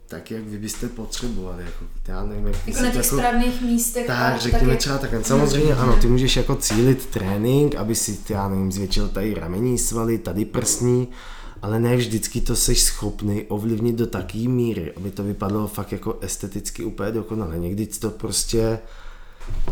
[0.07, 1.63] tak, jak vy byste potřebovali.
[1.63, 4.07] Jako, já nevím, jak jako na těch jako, správných místech.
[4.07, 5.23] Tak, řekněme tak třeba takhle.
[5.23, 5.81] Samozřejmě hmm.
[5.83, 10.45] ano, ty můžeš jako cílit trénink, aby si, já nevím, zvětšil tady ramení svaly, tady
[10.45, 11.07] prsní,
[11.61, 16.17] ale ne vždycky to jsi schopný ovlivnit do taký míry, aby to vypadalo fakt jako
[16.21, 17.59] esteticky úplně dokonale.
[17.59, 18.79] Někdy to prostě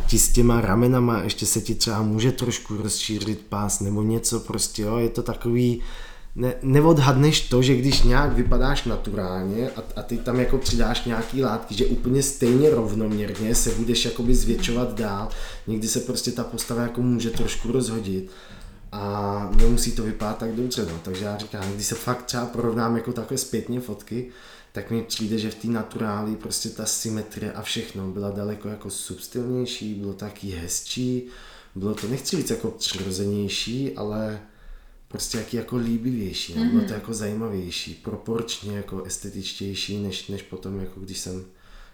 [0.07, 4.81] ti s těma ramenama ještě se ti třeba může trošku rozšířit pás nebo něco prostě,
[4.81, 5.81] jo, je to takový,
[6.35, 11.43] ne, neodhadneš to, že když nějak vypadáš naturálně a, a ty tam jako přidáš nějaký
[11.43, 15.29] látky, že úplně stejně rovnoměrně se budeš jakoby zvětšovat dál.
[15.67, 18.31] Někdy se prostě ta postava jako může trošku rozhodit
[18.91, 20.85] a nemusí to vypadat tak dobře.
[20.85, 20.99] No.
[21.03, 24.29] Takže já říkám, když se fakt třeba porovnám jako takové zpětně fotky,
[24.71, 28.89] tak mi přijde, že v té naturáli prostě ta symetrie a všechno byla daleko jako
[28.89, 31.27] substilnější, bylo taky hezčí,
[31.75, 34.39] bylo to, nechci říct jako přirozenější, ale
[35.13, 36.69] prostě jaký jako líbivější, mm-hmm.
[36.69, 36.93] bylo to mhm.
[36.93, 41.45] jako zajímavější, proporčně jako estetičtější, než, než potom, jako když jsem,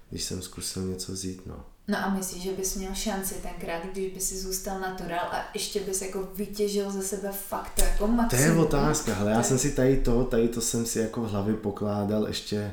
[0.09, 1.65] když jsem zkusil něco vzít, no.
[1.87, 5.79] No a myslíš, že bys měl šanci tenkrát, když by si zůstal natural a ještě
[5.79, 8.45] bys jako vytěžil ze sebe fakt to jako maximum?
[8.45, 11.29] To je otázka, ale já jsem si tady to, tady to jsem si jako v
[11.29, 12.71] hlavě pokládal ještě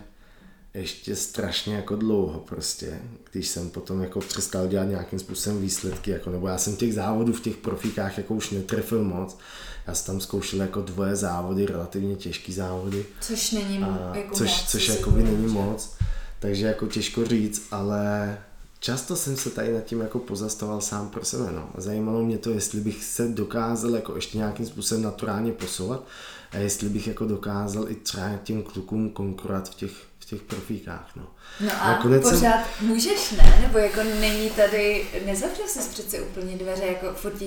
[0.74, 3.00] ještě strašně jako dlouho prostě,
[3.32, 7.32] když jsem potom jako přestal dělat nějakým způsobem výsledky, jako, nebo já jsem těch závodů
[7.32, 9.38] v těch profikách jako už netrefil moc,
[9.86, 13.06] já jsem tam zkoušel jako dvoje závody, relativně těžký závody.
[13.20, 14.70] Což není a, jako což, moc.
[14.70, 15.94] Což jako by není moc,
[16.38, 18.38] takže jako těžko říct, ale
[18.80, 21.70] často jsem se tady nad tím jako pozastavoval sám pro sebe, no.
[21.76, 26.04] Zajímalo mě to, jestli bych se dokázal jako ještě nějakým způsobem naturálně posouvat
[26.52, 29.92] a jestli bych jako dokázal i třeba těm klukům konkurovat v těch
[30.26, 31.10] těch profíkách.
[31.16, 31.26] No,
[31.60, 32.88] no a Nakonec pořád jsem...
[32.88, 33.58] můžeš, ne?
[33.62, 37.42] Nebo jako není tady, nezavřel jsi přece úplně dveře, jako furt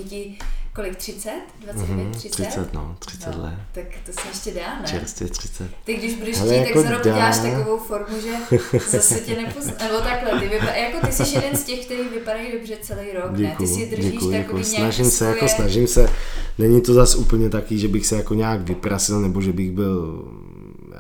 [0.76, 1.30] kolik, 30?
[1.60, 2.48] 29, mm-hmm, 30?
[2.48, 3.60] 30, no, 30 no, let.
[3.72, 4.88] Tak to se ještě dá, ne?
[4.88, 5.72] Čerstvě 30.
[5.84, 8.58] Ty když budeš chtít, jako tak za rok děláš takovou formu, že
[8.90, 9.74] zase tě nepozná.
[9.84, 13.32] Nebo takhle, ty, vypa- jako ty jsi jeden z těch, kteří vypadají dobře celý rok,
[13.32, 13.56] děkuju, ne?
[13.58, 14.64] Ty si držíš děkuju, takový děkuju.
[14.64, 15.32] Snažím se, svoje...
[15.32, 16.10] jako snažím se.
[16.58, 20.26] Není to zas úplně taký, že bych se jako nějak vyprasil, nebo že bych byl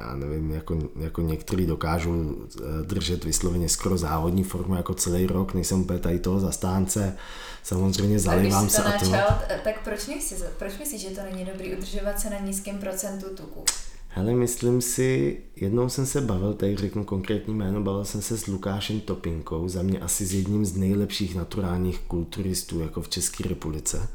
[0.10, 5.54] já nevím, jako, jako některý dokážou eh, držet vysloveně skoro závodní formu jako celý rok,
[5.54, 7.16] nejsem úplně tady toho zastánce,
[7.64, 9.10] samozřejmě zalivám se a to.
[9.10, 13.26] Načal, tak proč, nechci, proč myslíš, že to není dobrý udržovat se na nízkém procentu
[13.36, 13.64] tuku?
[14.12, 18.48] Hele, myslím si, jednou jsem se bavil, tady řeknu konkrétní jméno, bavil jsem se s
[18.48, 24.08] Lukášem Topinkou, za mě asi s jedním z nejlepších naturálních kulturistů jako v České republice.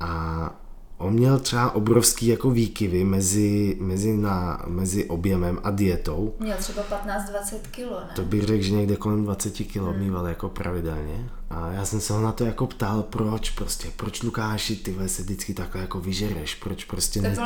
[0.00, 0.61] A
[1.02, 6.34] on měl třeba obrovský jako výkyvy mezi, mezi, na, mezi objemem a dietou.
[6.38, 8.08] Měl třeba 15-20 kilo, ne?
[8.16, 9.98] To bych řekl, že někde kolem 20 kilo hmm.
[10.00, 11.30] mýval jako pravidelně.
[11.50, 15.22] A já jsem se ho na to jako ptal, proč prostě, proč Lukáši, ty se
[15.22, 17.36] vždycky takhle jako vyžereš, proč prostě ne,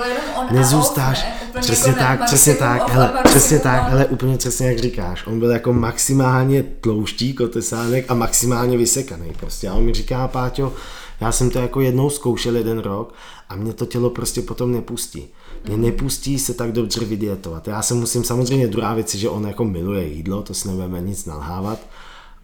[0.53, 1.19] nezůstáš.
[1.25, 1.61] Off, ne?
[1.61, 5.27] Přesně jako tak, přesně tak, hele, přesně tak, hele, úplně přesně jak říkáš.
[5.27, 9.69] On byl jako maximálně tlouští kotesánek a maximálně vysekaný prostě.
[9.69, 10.73] A on mi říká, Páťo,
[11.20, 13.14] já jsem to jako jednou zkoušel jeden rok
[13.48, 15.29] a mě to tělo prostě potom nepustí.
[15.68, 17.68] Mě nepustí se tak dobře vydietovat.
[17.68, 21.26] Já se musím samozřejmě druhá věc, že on jako miluje jídlo, to si nebudeme nic
[21.26, 21.79] nalhávat,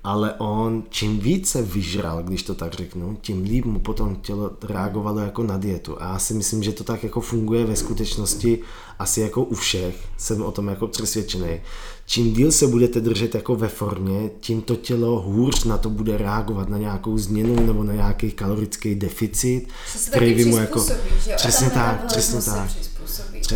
[0.05, 5.19] ale on čím více vyžral, když to tak řeknu, tím líp mu potom tělo reagovalo
[5.19, 6.03] jako na dietu.
[6.03, 8.59] A já si myslím, že to tak jako funguje ve skutečnosti
[8.99, 11.61] asi jako u všech, jsem o tom jako přesvědčený.
[12.07, 16.19] Čím díl se budete držet jako ve formě, tím to tělo hůř na to bude
[16.19, 19.69] reagovat na nějakou změnu nebo na nějaký kalorický deficit,
[20.11, 20.87] který vy mu jako...
[21.37, 22.71] Přesně tak, přesně tak.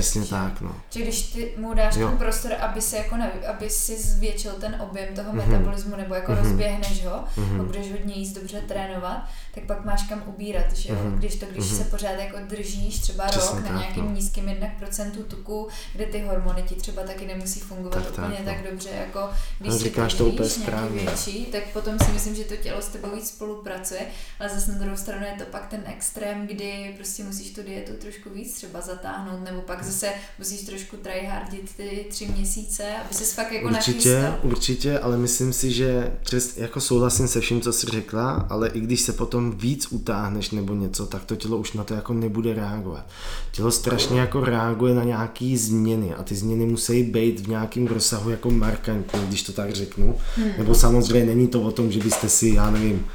[0.01, 0.77] Přesně že, tak, no.
[0.91, 2.09] Že když ty mu dáš jo.
[2.09, 5.47] ten prostor, aby si jako ne, aby si zvětšil ten objem toho mm-hmm.
[5.49, 6.43] metabolismu, nebo jako mm-hmm.
[6.43, 7.61] rozběhneš ho, mm-hmm.
[7.61, 10.99] a budeš hodně jíst, dobře trénovat, tak pak máš kam ubírat, že jo?
[10.99, 11.19] Mm-hmm.
[11.19, 11.79] Když to, když mm-hmm.
[11.79, 14.11] se pořád jako držíš třeba Přesně rok tak, na nějakým no.
[14.11, 18.45] nízkým jednak procentu tuku, kde ty hormony ti třeba taky nemusí fungovat tak, úplně tak,
[18.45, 18.71] tak no.
[18.71, 21.03] dobře, jako když no, si říkáš to úplně správně.
[21.03, 24.01] větší, tak potom si myslím, že to tělo s tebou víc spolupracuje,
[24.41, 27.93] ale zase na druhou stranu je to pak ten extrém, kdy prostě musíš tu dietu
[27.93, 33.25] trošku víc třeba zatáhnout, nebo pak zase musíš trošku tryhardit ty tři měsíce, aby se
[33.25, 34.39] fakt jako Určitě, nachystal.
[34.43, 38.81] určitě, ale myslím si, že přes, jako souhlasím se vším, co jsi řekla, ale i
[38.81, 42.55] když se potom víc utáhneš nebo něco, tak to tělo už na to jako nebude
[42.55, 43.07] reagovat.
[43.53, 48.31] Tělo strašně jako reaguje na nějaký změny a ty změny musí být v nějakém rozsahu
[48.31, 50.19] jako markantní, když to tak řeknu.
[50.37, 50.51] Hmm.
[50.59, 53.07] Nebo samozřejmě není to o tom, že byste si, já nevím,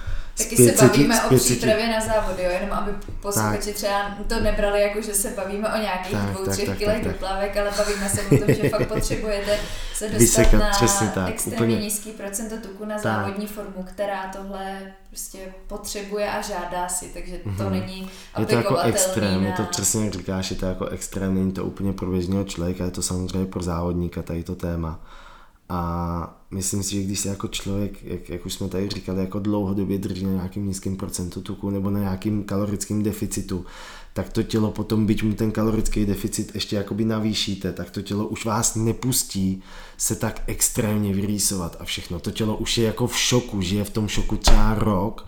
[0.43, 2.49] Taky se bavíme o přípravě na závody, jo?
[2.49, 6.54] jenom aby posluchači třeba to nebrali jako, že se bavíme o nějakých tak, dvou, tak,
[6.54, 9.60] třech tak, kilech doplavek, ale bavíme se o tom, že fakt potřebujete
[9.93, 11.80] se dostat Vysekat, na přesně tak, extrémně úplně.
[11.80, 13.04] nízký procento tuku na tak.
[13.04, 17.71] závodní formu, která tohle prostě potřebuje a žádá si, takže to mm-hmm.
[17.71, 19.49] není Je to jako extrém, na...
[19.49, 22.86] je to přesně jak říkáš, je to jako extrém, není to úplně pro běžného člověka,
[22.86, 24.99] je to samozřejmě pro závodníka tady to téma.
[25.69, 29.39] A myslím si, že když se jako člověk, jak, jak už jsme tady říkali, jako
[29.39, 33.65] dlouhodobě drží na nějakým nízkým procentu tuku nebo na nějakým kalorickým deficitu,
[34.13, 38.27] tak to tělo potom, byť mu ten kalorický deficit ještě jakoby navýšíte, tak to tělo
[38.27, 39.63] už vás nepustí
[39.97, 42.19] se tak extrémně vyrýsovat a všechno.
[42.19, 45.27] To tělo už je jako v šoku, že je v tom šoku třeba rok,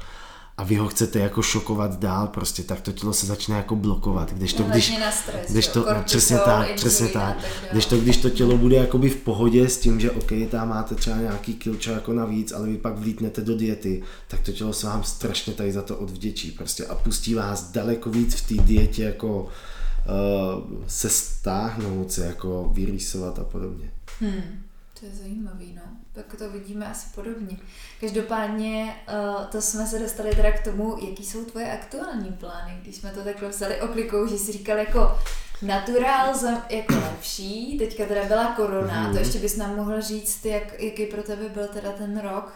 [0.58, 4.34] a vy ho chcete jako šokovat dál, prostě tak to tělo se začne jako blokovat.
[4.34, 7.38] Když to, když, stres, když to, no, přesně tak, přesně tak.
[7.72, 10.96] Když to, když to tělo bude jakoby v pohodě s tím, že OK, tam máte
[10.96, 14.88] třeba nějaký kilčo jako navíc, ale vy pak vlítnete do diety, tak to tělo se
[14.88, 19.04] vám strašně tady za to odvděčí prostě a pustí vás daleko víc v té dietě
[19.04, 23.92] jako uh, se stáhnout, se jako vyrýsovat a podobně.
[24.20, 24.64] Hmm.
[25.00, 25.93] To je zajímavý, no.
[26.14, 27.58] Tak to vidíme asi podobně.
[28.02, 32.96] Každopádně uh, to jsme se dostali teda k tomu, jaký jsou tvoje aktuální plány, když
[32.96, 35.18] jsme to takhle vzali oklikou, že jsi říkal jako
[35.62, 36.36] naturál
[36.70, 39.14] jako lepší, teďka teda byla korona, mm-hmm.
[39.14, 42.54] to ještě bys nám mohl říct, jak, jaký pro tebe byl teda ten rok?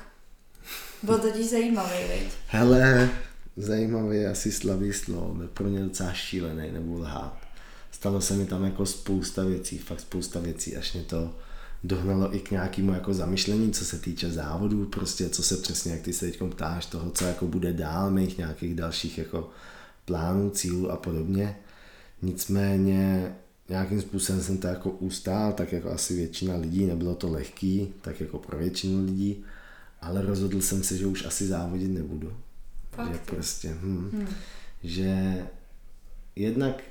[1.04, 2.34] Byl totiž zajímavý, viď?
[2.48, 3.10] Hele,
[3.58, 7.38] zajímavý asi slabý slovo, byl pro mě docela šílený, nebo lhát.
[7.91, 11.36] Stalo se mi tam jako spousta věcí, fakt spousta věcí, až mě to
[11.88, 16.02] dohnalo i k nějakému jako zamyšlení, co se týče závodů, prostě co se přesně, jak
[16.02, 19.50] ty se teď ptáš, toho, co jako bude dál, mých nějakých dalších jako
[20.06, 21.58] plánů, cílů a podobně.
[22.21, 23.36] Nicméně
[23.69, 28.21] nějakým způsobem jsem to jako ustál, tak jako asi většina lidí, nebylo to lehký, tak
[28.21, 29.43] jako pro většinu lidí,
[30.02, 32.34] ale rozhodl jsem se, že už asi závodit nebudu.
[32.91, 33.13] Fakt?
[33.13, 34.28] Že prostě, hm, hmm.
[34.84, 35.45] že
[36.36, 36.84] jednak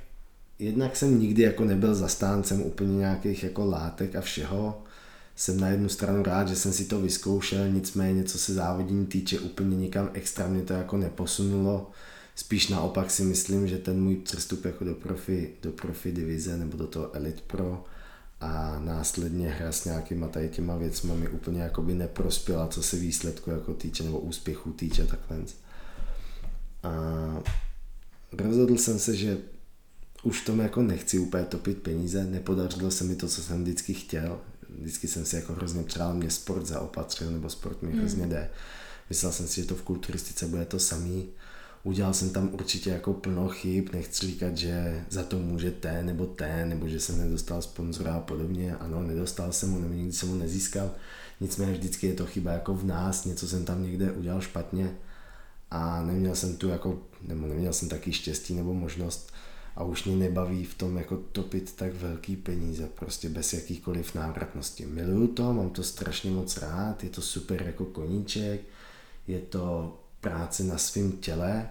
[0.59, 4.83] jednak jsem nikdy jako nebyl zastáncem úplně nějakých jako látek a všeho.
[5.37, 9.39] Jsem na jednu stranu rád, že jsem si to vyzkoušel, nicméně co se závodění týče
[9.39, 11.91] úplně nikam extra mě to jako neposunulo.
[12.35, 16.77] Spíš naopak si myslím, že ten můj přestup jako do profi, do profi divize nebo
[16.77, 17.85] do toho Elite Pro
[18.41, 23.49] a následně hra s nějakýma tady těma věcma mi úplně jakoby neprospěla, co se výsledku
[23.49, 25.37] jako týče nebo úspěchu týče takhle.
[26.83, 26.89] A
[28.31, 29.37] rozhodl jsem se, že
[30.23, 34.39] už tom jako nechci úplně topit peníze, nepodařilo se mi to, co jsem vždycky chtěl.
[34.77, 37.99] Vždycky jsem si jako hrozně přál, mě sport zaopatřil, nebo sport mi hmm.
[37.99, 38.49] hrozně jde.
[39.09, 41.29] Myslel jsem si, že to v kulturistice bude to samý.
[41.83, 46.25] Udělal jsem tam určitě jako plno chyb, nechci říkat, že za to může ten nebo
[46.25, 48.75] ten, nebo že jsem nedostal sponzora a podobně.
[48.75, 50.91] Ano, nedostal jsem ho, nebo nikdy jsem ho nezískal.
[51.39, 54.95] Nicméně vždycky je to chyba jako v nás, něco jsem tam někde udělal špatně
[55.71, 59.31] a neměl jsem tu jako, nebo neměl jsem taky štěstí nebo možnost
[59.77, 64.85] a už mě nebaví v tom jako topit tak velký peníze, prostě bez jakýchkoliv návratnosti.
[64.85, 68.61] Miluju to, mám to strašně moc rád, je to super jako koníček,
[69.27, 71.69] je to práce na svém těle,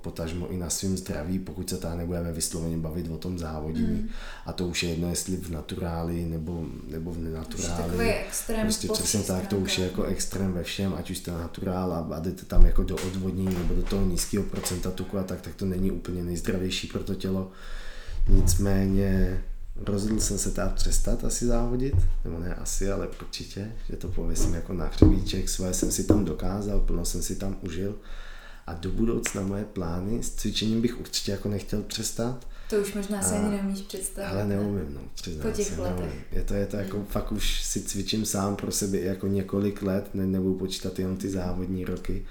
[0.00, 3.86] potažmo i na svém zdraví, pokud se tady nebudeme vysloveně bavit o tom závodění.
[3.86, 4.08] Mm.
[4.46, 7.96] A to už je jedno, jestli v naturáli nebo, nebo v nenaturáli.
[8.10, 11.92] extrém prostě přesně tak, to už je jako extrém ve všem, ať už jste naturál
[11.92, 15.40] a, a jdete tam jako do odvodnění nebo do toho nízkého procenta tuku a tak,
[15.40, 17.50] tak to není úplně nejzdravější pro to tělo.
[18.28, 19.42] Nicméně
[19.76, 21.94] rozhodl jsem se teda přestat asi závodit,
[22.24, 26.24] nebo ne asi, ale určitě, že to pověsím jako na hřebíček, svoje jsem si tam
[26.24, 27.94] dokázal, plno jsem si tam užil
[28.66, 32.46] a do budoucna moje plány s cvičením bych určitě jako nechtěl přestat.
[32.70, 34.28] To už možná se ani neumíš představit.
[34.28, 35.00] Ale neumím, no,
[35.42, 35.98] Po těch se, letech.
[35.98, 36.22] Neumím.
[36.32, 37.06] Je to, je to jako, hmm.
[37.06, 41.30] fakt už si cvičím sám pro sebe jako několik let, ne, nebudu počítat jenom ty
[41.30, 42.26] závodní roky.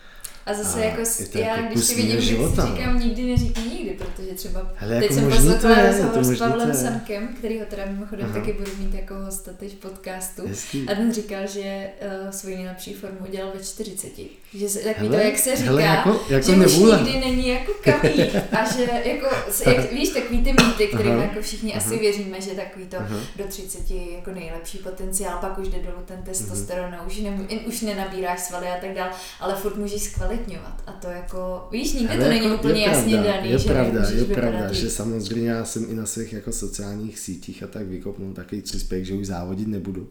[0.45, 1.01] A zase a jako,
[1.33, 5.11] já, jako když si vidím, života, si říkám nikdy neříkej nikdy, protože třeba Hele, teď
[5.11, 8.39] jako jsem poslouchala rozhovor s Pavlem Samkem, kterýho teda mimochodem Aha.
[8.39, 10.47] taky budu mít jako hosta teď v podcastu.
[10.47, 10.85] Hezký.
[10.89, 11.87] A ten říkal, že
[12.23, 14.11] uh, svoji nejlepší formu udělal ve 40.
[14.53, 17.01] Že se, takový hele, to, jak se říká, hele, jako, jako že nevůle.
[17.01, 18.29] už nikdy není jako kamí.
[18.31, 19.27] A že jako,
[19.69, 21.85] jak, víš, takový ty mýty, kterým jako všichni Aha.
[21.85, 23.17] asi věříme, že takový to Aha.
[23.35, 27.81] do 30 je jako nejlepší potenciál, pak už jde dolů ten testosteron, už, ne, už
[27.81, 30.01] nenabíráš svaly a tak dále, ale furt můžeš
[30.35, 30.83] zkvalitňovat.
[30.87, 33.69] A to jako, víš, nikdy ale to není jako úplně pravda, jasně daný, je že
[33.69, 37.87] pravda, je pravda, že samozřejmě já jsem i na svých jako sociálních sítích a tak
[37.87, 40.09] vykopnul takový příspěch, že už závodit nebudu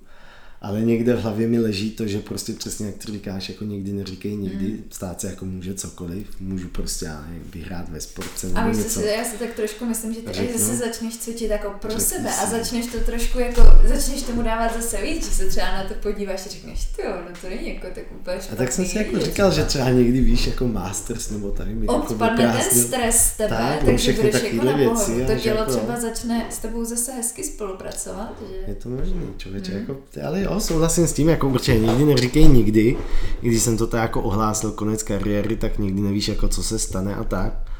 [0.64, 3.92] ale někde v hlavě mi leží to, že prostě přesně jak ty říkáš, jako nikdy
[3.92, 4.84] neříkej nikdy, mm.
[4.90, 9.00] stát se jako může cokoliv, můžu prostě já nevím, vyhrát ve sportce nebo a něco.
[9.00, 12.30] Si, já si tak trošku myslím, že ty zase začneš cvičit jako pro Řekni sebe
[12.30, 12.40] si.
[12.40, 15.94] a začneš to trošku jako, začneš tomu dávat zase víc, že se třeba na to
[15.94, 18.56] podíváš a řekneš, ty jo, no to není jako tak úplně špatný.
[18.56, 21.86] A tak jsem si jako říkal, že třeba někdy víš jako masters nebo tady mi
[21.86, 25.70] Odpadne jako ten stres z tebe, tak, takže budeš jako na věci, To tělo jako,
[25.70, 28.42] třeba začne s tebou zase hezky spolupracovat.
[28.50, 28.56] Že?
[28.66, 29.78] Je to možný, člověče, mm.
[29.78, 29.96] jako,
[30.26, 32.96] ale jo, souhlasím s tím, jako určitě nikdy neříkej nikdy,
[33.42, 36.78] i když jsem to tak jako ohlásil konec kariéry, tak nikdy nevíš, jako co se
[36.78, 37.70] stane a tak.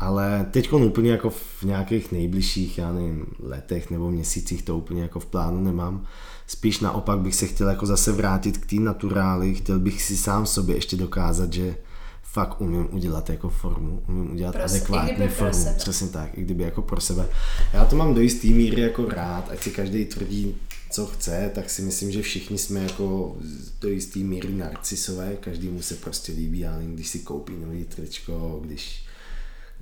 [0.00, 5.20] Ale teď úplně jako v nějakých nejbližších, já nevím, letech nebo měsících to úplně jako
[5.20, 6.04] v plánu nemám.
[6.46, 10.46] Spíš naopak bych se chtěl jako zase vrátit k té naturáli, chtěl bych si sám
[10.46, 11.76] sobě ještě dokázat, že
[12.22, 16.82] fakt umím udělat jako formu, umím udělat pro adekvátní formu, přesně tak, i kdyby jako
[16.82, 17.28] pro sebe.
[17.72, 20.56] Já to mám do jistý míry jako rád, ať si každý tvrdí,
[20.92, 23.36] co chce, tak si myslím, že všichni jsme jako
[23.80, 28.60] do jistý míry narcisové, každý mu se prostě líbí, ale když si koupí nový tričko,
[28.64, 29.02] když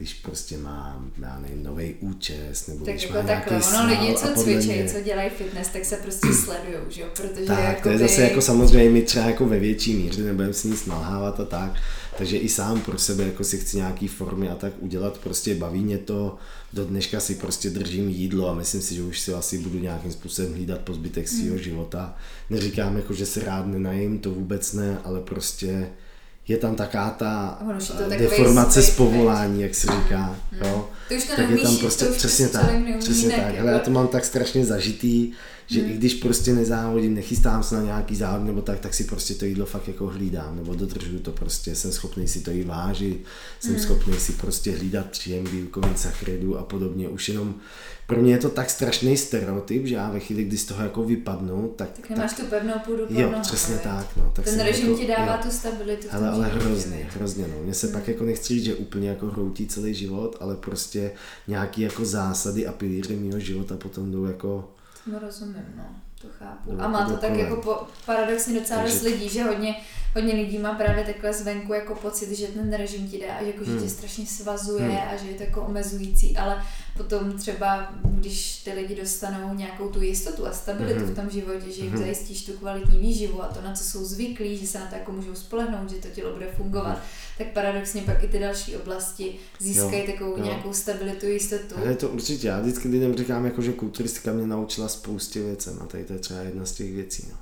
[0.01, 4.15] když prostě má, já nevím, nový účes, nebo tak když jako má takhle, ono lidi,
[4.15, 4.89] co cvičí, mě...
[4.89, 8.23] co dělají fitness, tak se prostě sledují, že jo, protože tak, jako to je zase
[8.23, 11.73] jako samozřejmě my třeba jako ve větší míře, nebudeme si nic nalhávat a tak,
[12.19, 15.81] takže i sám pro sebe jako si chci nějaký formy a tak udělat, prostě baví
[15.81, 16.37] mě to,
[16.73, 20.13] do dneška si prostě držím jídlo a myslím si, že už si asi budu nějakým
[20.13, 21.65] způsobem hlídat po zbytek svého hmm.
[21.65, 22.17] života.
[22.51, 25.91] Neříkám jako, že se rád nenajím, to vůbec ne, ale prostě
[26.49, 27.59] je tam taká ta
[28.09, 30.37] deformace z povolání, jak se říká.
[30.53, 30.59] Mm.
[30.59, 30.89] Jo?
[31.09, 33.59] Ty už to tak je tam prostě to přesně tak, přesně tak.
[33.61, 35.33] Ale já to mám tak strašně zažitý,
[35.71, 35.91] že mm.
[35.91, 39.45] i když prostě nezávodím, nechystám se na nějaký závod nebo tak, tak si prostě to
[39.45, 43.25] jídlo fakt jako hlídám, nebo dodržuju to prostě, jsem schopný si to i vážit,
[43.61, 43.81] jsem mm.
[43.81, 47.09] schopný si prostě hlídat příjem bílkovin, sacharidů a podobně.
[47.09, 47.55] Už jenom
[48.11, 51.05] pro mě je to tak strašný stereotyp, že já ve chvíli, kdy z toho jako
[51.05, 51.89] vypadnu, tak...
[51.91, 53.97] Tak nemáš tak, tu pevnou půdu Jo, přesně ale.
[53.97, 54.07] tak.
[54.17, 55.39] No, tak Ten režim jako, ti dává jo.
[55.43, 56.09] tu stabilitu.
[56.11, 57.45] Ale, ale hrozně, hrozně.
[57.49, 57.63] No.
[57.63, 57.95] Mně se hmm.
[57.95, 61.13] pak jako nechci říct, že úplně jako hroutí celý život, ale prostě
[61.49, 64.69] nějaký jako zásady a pilíře mého života potom jdou jako...
[65.05, 65.85] Tomu rozumím, no.
[66.23, 66.77] To chápu.
[66.81, 69.77] A má to tak jako po, paradoxně docela dost lidí, že hodně,
[70.15, 73.71] hodně lidí má právě takhle zvenku jako pocit, že ten režim ti dá, jako, že
[73.71, 73.83] hmm.
[73.83, 74.99] tě strašně svazuje hmm.
[75.13, 76.63] a že je to jako omezující, ale
[76.97, 81.13] potom třeba, když ty lidi dostanou nějakou tu jistotu a stabilitu mm-hmm.
[81.13, 81.99] v tom životě, že jim mm-hmm.
[81.99, 85.13] zajistíš tu kvalitní výživu a to, na co jsou zvyklí, že se na to jako
[85.13, 87.39] můžou spolehnout, že to tělo bude fungovat, mm-hmm.
[87.39, 90.45] tak paradoxně pak i ty další oblasti získají jo, takovou jo.
[90.45, 91.75] nějakou stabilitu, jistotu.
[91.77, 95.87] Ale to určitě, já vždycky lidem říkám, jako, že kulturistika mě naučila spoustě věcem a
[95.87, 97.27] tady to je třeba jedna z těch věcí.
[97.31, 97.37] No.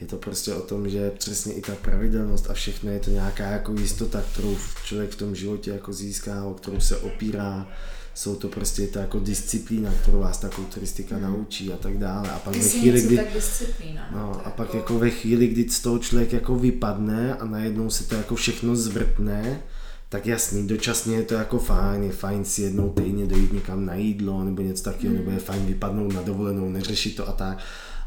[0.00, 3.44] Je to prostě o tom, že přesně i ta pravidelnost a všechno je to nějaká
[3.44, 7.68] jako jistota, kterou člověk v tom životě jako získá, o kterou se opírá,
[8.16, 11.24] jsou to prostě ta jako disciplína, kterou vás ta kulturistika hmm.
[11.24, 12.30] naučí a tak dále.
[12.30, 14.08] A pak Ty ve chvíli, kdy, tak disciplína.
[14.12, 14.50] No, a jako...
[14.50, 18.34] pak jako ve chvíli, kdy z toho člověk jako vypadne a najednou se to jako
[18.34, 19.62] všechno zvrtne,
[20.08, 23.94] tak jasný, dočasně je to jako fajn, je fajn si jednou týdně dojít někam na
[23.94, 25.18] jídlo nebo něco takového, hmm.
[25.18, 27.58] nebo je fajn vypadnout na dovolenou, neřešit to a tak.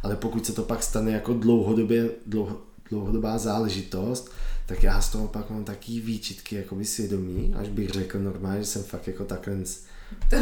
[0.03, 4.31] Ale pokud se to pak stane jako dlouhodobě, dlouho, dlouhodobá záležitost,
[4.65, 8.65] tak já z toho pak mám taký výčitky jako svědomí, až bych řekl normálně, že
[8.65, 9.55] jsem fakt jako takhle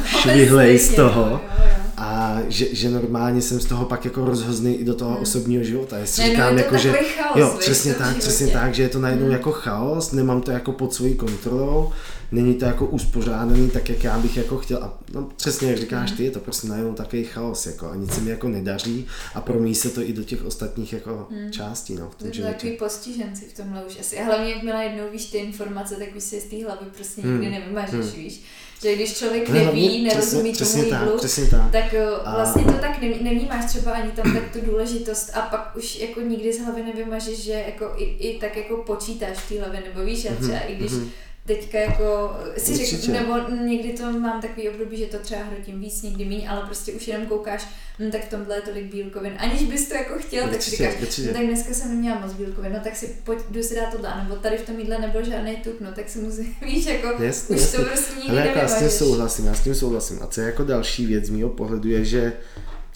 [0.06, 1.22] švihlej z toho.
[1.22, 1.88] Jo, jo.
[1.98, 5.22] A že, že, normálně jsem z toho pak jako rozhozný i do toho hmm.
[5.22, 5.98] osobního života.
[5.98, 8.20] Jestli ne, říkám, jako, že chaos, jo, přesně tak, životě.
[8.20, 9.34] přesně tak, že je to najednou hmm.
[9.34, 11.92] jako chaos, nemám to jako pod svojí kontrolou,
[12.32, 14.84] není to jako uspořádaný tak, jak já bych jako chtěl.
[14.84, 18.14] A no, přesně jak říkáš ty, je to prostě najednou takový chaos jako, a nic
[18.14, 21.52] se mi jako nedaří a promí se to i do těch ostatních jako hmm.
[21.52, 21.96] částí.
[21.96, 24.20] No, v tom to takový postiženci v tomhle už asi.
[24.20, 27.46] A hlavně jakmile jednou víš ty informace, tak už si z té hlavy prostě nikdy
[27.46, 27.54] hmm.
[27.54, 28.24] nevymažeš, hmm.
[28.24, 28.44] víš
[28.82, 31.72] že když člověk ne, neví, nerozumí přesně, tomu jídlu, tak, tak.
[31.72, 32.06] tak eh,
[32.36, 36.54] vlastně to tak nevnímáš třeba ani tam tak tu důležitost a pak už jako nikdy
[36.54, 40.26] z hlavy nevymažeš, že jako i, i tak jako počítáš v té hlavě, nebo víš,
[40.26, 40.72] a třeba mm-hmm.
[40.72, 41.10] i když mm-hmm
[41.48, 43.34] teďka jako si řekl, nebo
[43.66, 47.08] někdy to mám takový období, že to třeba hrotím víc, někdy méně, ale prostě už
[47.08, 47.68] jenom koukáš,
[48.00, 49.34] hm, tak v tomhle je tolik bílkovin.
[49.38, 52.34] Aniž bys to jako chtěl, určitě, tak si říkáš, no, tak dneska jsem neměla moc
[52.34, 55.26] bílkovin, no tak si pojď, jdu si dát tohle, nebo tady v tom jídle nebyl
[55.26, 57.80] žádný tuk, no tak si musím, víš, jako jasně, už jasně.
[57.80, 60.20] to prostě nikdy Ale jako já s tím souhlasím, já s tím souhlasím.
[60.22, 62.34] A co je jako další věc z mého pohledu je, že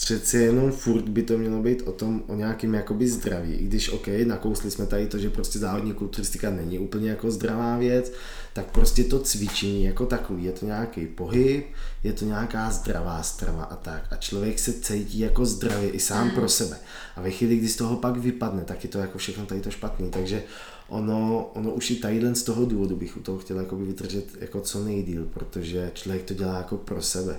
[0.04, 3.54] přece jenom furt by to mělo být o tom, o nějakém jakoby zdraví.
[3.54, 7.78] I když OK, nakousli jsme tady to, že prostě závodní kulturistika není úplně jako zdravá
[7.78, 8.12] věc,
[8.54, 11.66] tak prostě to cvičení jako takový, je to nějaký pohyb,
[12.04, 14.04] je to nějaká zdravá strava a tak.
[14.12, 16.78] A člověk se cítí jako zdravě i sám pro sebe.
[17.16, 19.72] A ve chvíli, kdy z toho pak vypadne, tak je to jako všechno tady to
[19.72, 20.10] špatný.
[20.10, 20.44] Takže
[20.88, 24.62] ono, ono už i tadyhle z toho důvodu bych u toho chtěl jako vydržet jako
[24.62, 27.38] co nejdíl, protože člověk to dělá jako pro sebe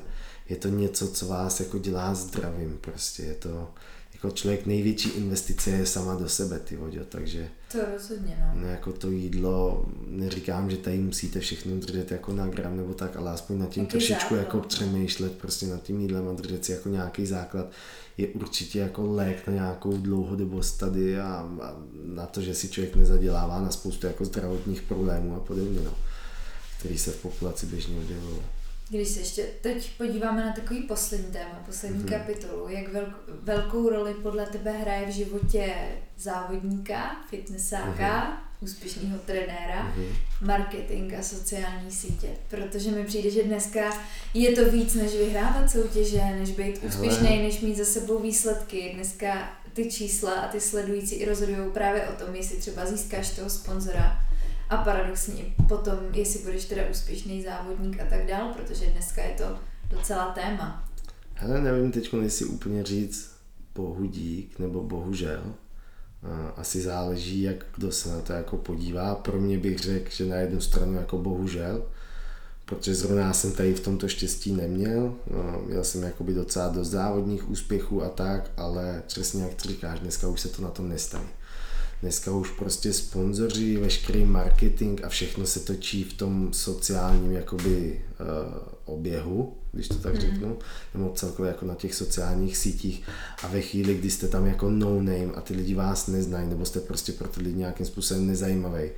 [0.48, 3.68] je to něco, co vás jako dělá zdravým prostě, je to
[4.22, 8.60] jako člověk největší investice je sama do sebe, ty vodě, takže to rozhodně, no.
[8.60, 8.68] no.
[8.68, 13.30] jako to jídlo, neříkám, že tady musíte všechno držet jako na gram nebo tak, ale
[13.30, 16.72] aspoň nad tím Jaký trošičku základ, jako přemýšlet prostě nad tím jídlem a držet si
[16.72, 17.70] jako nějaký základ
[18.18, 22.96] je určitě jako lék na nějakou dlouhodobost tady a, a na to, že si člověk
[22.96, 25.94] nezadělává na spoustu jako zdravotních problémů a podobně, no,
[26.78, 28.40] který se v populaci běžně objevují.
[28.92, 32.18] Když se ještě teď podíváme na takový poslední téma, poslední mm-hmm.
[32.18, 35.74] kapitolu, jak velk, velkou roli podle tebe hraje v životě
[36.18, 38.64] závodníka, fitnessáka, mm-hmm.
[38.64, 40.46] úspěšného trenéra, mm-hmm.
[40.46, 42.28] marketing a sociální sítě.
[42.48, 43.80] Protože mi přijde, že dneska
[44.34, 48.92] je to víc než vyhrávat soutěže, než být úspěšný, než mít za sebou výsledky.
[48.94, 53.50] Dneska ty čísla a ty sledující i rozhodují právě o tom, jestli třeba získáš toho
[53.50, 54.31] sponzora,
[54.72, 59.44] a paradoxně potom, jestli budeš teda úspěšný závodník a tak dál, protože dneska je to
[59.96, 60.88] docela téma.
[61.34, 63.30] Hele, nevím teď, jestli úplně říct
[63.74, 65.42] bohudík nebo bohužel.
[66.56, 69.14] Asi záleží, jak kdo se na to jako podívá.
[69.14, 71.84] Pro mě bych řekl, že na jednu stranu jako bohužel,
[72.64, 75.14] protože zrovna jsem tady v tomto štěstí neměl.
[75.66, 80.40] Měl jsem jakoby docela dost závodních úspěchů a tak, ale přesně jak říkáš, dneska už
[80.40, 81.28] se to na tom nestaví.
[82.02, 88.62] Dneska už prostě sponzoři, veškerý marketing a všechno se točí v tom sociálním jakoby uh,
[88.84, 90.20] oběhu, když to tak mm.
[90.20, 90.58] řeknu,
[90.94, 93.08] nebo celkově jako na těch sociálních sítích
[93.42, 96.64] a ve chvíli, kdy jste tam jako no name a ty lidi vás neznají, nebo
[96.64, 98.90] jste prostě pro ty lidi nějakým způsobem nezajímavý,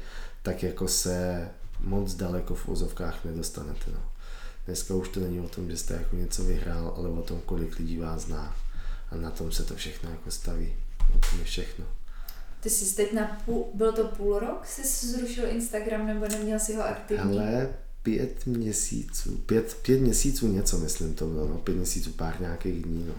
[0.43, 1.49] tak jako se
[1.81, 3.91] moc daleko v vozovkách nedostanete.
[3.93, 4.01] No.
[4.67, 7.79] Dneska už to není o tom, že jste jako něco vyhrál, ale o tom, kolik
[7.79, 8.57] lidí vás zná.
[9.11, 10.73] A na tom se to všechno jako staví.
[11.15, 11.85] O tom je všechno.
[12.65, 16.75] Ty jsi teď na půl, byl to půl rok, jsi zrušil Instagram nebo neměl si
[16.75, 17.39] ho aktivní?
[17.39, 17.69] Ale
[18.03, 23.05] pět měsíců, pět, pět měsíců něco myslím to bylo, no, pět měsíců pár nějakých dní,
[23.09, 23.15] no.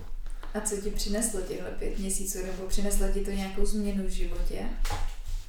[0.54, 4.60] A co ti přineslo těchto pět měsíců, nebo přineslo ti to nějakou změnu v životě?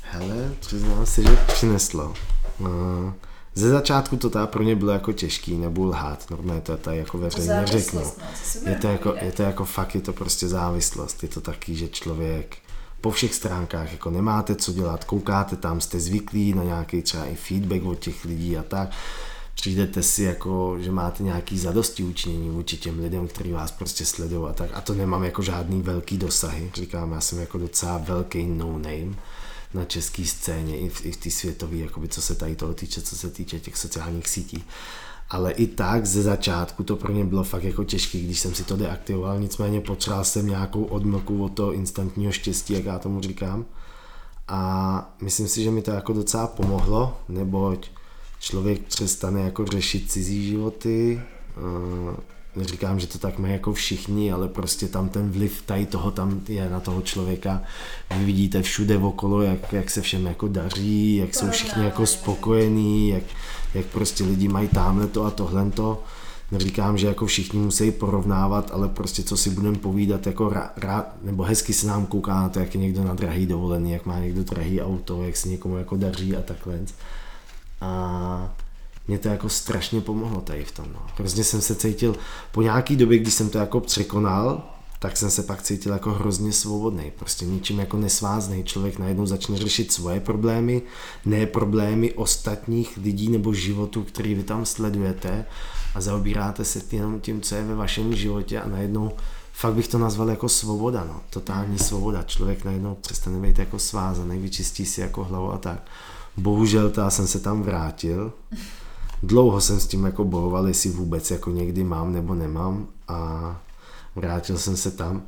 [0.01, 2.15] Hele, přiznám si, že přineslo.
[2.61, 3.15] No,
[3.55, 7.19] ze začátku to teda pro mě bylo jako těžký, nebudu lhát, normálně to tady jako
[7.19, 8.01] veřejně řeknu.
[8.01, 11.75] No, je to, jako, je to jako fakt, je to prostě závislost, je to taky,
[11.75, 12.57] že člověk
[13.01, 17.35] po všech stránkách, jako nemáte co dělat, koukáte tam, jste zvyklí na nějaký třeba i
[17.35, 18.91] feedback od těch lidí a tak,
[19.55, 24.51] přijdete si jako, že máte nějaký zadosti učinění vůči těm lidem, kteří vás prostě sledují
[24.51, 24.71] a tak.
[24.75, 26.71] A to nemám jako žádný velký dosahy.
[26.75, 29.17] Říkám, já jsem jako docela velký no-name
[29.75, 31.77] na české scéně i v, i v té světové,
[32.09, 34.65] co se tady toho týče, co se týče těch sociálních sítí
[35.31, 38.64] ale i tak ze začátku to pro mě bylo fakt jako těžké, když jsem si
[38.64, 43.64] to deaktivoval, nicméně potřeboval jsem nějakou odmlku od toho instantního štěstí, jak já tomu říkám.
[44.49, 47.91] A myslím si, že mi to jako docela pomohlo, neboť
[48.41, 51.22] člověk přestane jako řešit cizí životy,
[51.57, 52.16] eh,
[52.57, 56.41] neříkám, že to tak mají jako všichni, ale prostě tam ten vliv tady toho tam
[56.49, 57.62] je na toho člověka.
[58.18, 63.09] Vy vidíte všude okolo, jak, jak se všem jako daří, jak jsou všichni jako spokojení,
[63.09, 63.22] jak,
[63.77, 66.03] jak prostě lidi mají tamhle to a tohle to.
[66.53, 71.43] Neříkám, že jako všichni musí porovnávat, ale prostě co si budeme povídat, jako rád, nebo
[71.43, 74.45] hezky se nám kouká na to, jak je někdo na drahý dovolený, jak má někdo
[74.45, 76.79] drahý auto, jak se někomu jako daří a takhle.
[77.81, 78.55] A
[79.09, 80.87] mě to jako strašně pomohlo tady v tom.
[80.93, 81.01] No.
[81.18, 82.16] Hrozně jsem se cítil,
[82.53, 84.62] po nějaký době, když jsem to jako překonal,
[84.99, 88.65] tak jsem se pak cítil jako hrozně svobodný, prostě ničím jako nesvázný.
[88.65, 90.83] Člověk najednou začne řešit svoje problémy,
[91.25, 95.45] ne problémy ostatních lidí nebo životů, který vy tam sledujete
[95.95, 99.13] a zaobíráte se jenom tím, co je ve vašem životě a najednou
[99.53, 101.21] fakt bych to nazval jako svoboda, no.
[101.31, 102.23] totální svoboda.
[102.23, 105.87] Člověk najednou přestane být jako svázaný, vyčistí si jako hlavu a tak.
[106.37, 108.33] Bohužel já jsem se tam vrátil.
[109.23, 113.61] Dlouho jsem s tím jako bojoval, jestli vůbec jako někdy mám nebo nemám a
[114.17, 115.23] vrátil jsem se tam.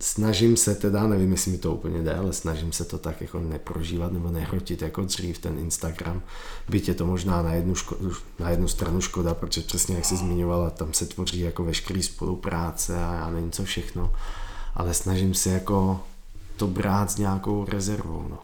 [0.00, 3.40] Snažím se teda, nevím, jestli mi to úplně jde, ale snažím se to tak jako
[3.40, 6.22] neprožívat nebo nehrotit jako dřív ten Instagram.
[6.68, 10.16] Byť je to možná na jednu, ško- na jednu stranu škoda, protože přesně jak jsi
[10.16, 14.12] zmiňovala, tam se tvoří jako veškerý spolupráce a já nevím co všechno.
[14.74, 16.00] Ale snažím se jako
[16.56, 18.26] to brát s nějakou rezervou.
[18.30, 18.38] No.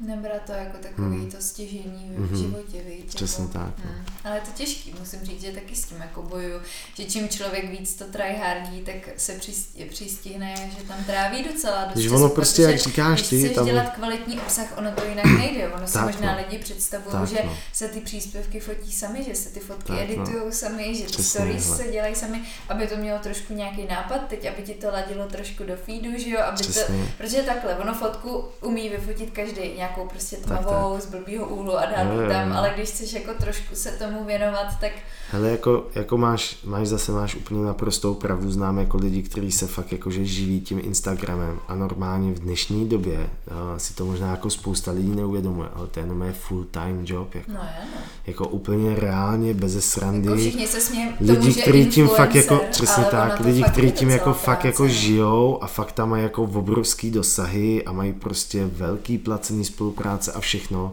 [0.00, 1.30] Nebrat to jako takový hmm.
[1.30, 2.38] to stěžení v mm-hmm.
[2.38, 3.14] životě, víc.
[3.14, 3.84] Přesně jako, tak.
[3.84, 3.90] No.
[3.90, 4.04] Hmm.
[4.24, 6.60] Ale je to těžký, musím říct, že taky s tím jako boju,
[6.94, 9.40] že čím člověk víc to tryhardí, tak se
[9.88, 13.66] přistihne, že tam tráví docela dost Když ono prostě, jak říkáš ty, když tam...
[13.66, 15.68] dělat kvalitní obsah, ono to jinak nejde.
[15.68, 16.38] Ono si možná no.
[16.38, 17.56] lidi představují, že no.
[17.72, 20.52] se ty příspěvky fotí sami, že se ty fotky tak, editují no.
[20.52, 21.76] sami, že ty Přesně, stories hele.
[21.76, 25.64] se dělají sami, aby to mělo trošku nějaký nápad, teď aby ti to ladilo trošku
[25.64, 26.80] do feedu, že jo, aby to,
[27.18, 31.86] protože takhle, ono fotku umí vyfotit každý nějakou prostě Tak, tmavou, z blbýho úhlu a
[31.86, 34.92] dát tam, ale když chceš jako trošku se tomu věnovat, tak
[35.34, 39.66] Hele, jako, jako máš, máš zase máš úplně naprostou pravdu, znám jako lidi, kteří se
[39.66, 44.50] fakt jakože živí tím Instagramem a normálně v dnešní době uh, si to možná jako
[44.50, 48.00] spousta lidí neuvědomuje, ale to je jenom je full time job, jako, no je, no.
[48.26, 50.28] jako úplně reálně, bez srandy.
[50.28, 54.32] Jako všichni se smějí lidi, kteří tím fakt jako, přesně tak, lidi, kteří tím jako
[54.32, 54.94] fakt jako práce.
[54.94, 60.40] žijou a fakt tam mají jako obrovský dosahy a mají prostě velký placený spolupráce a
[60.40, 60.92] všechno.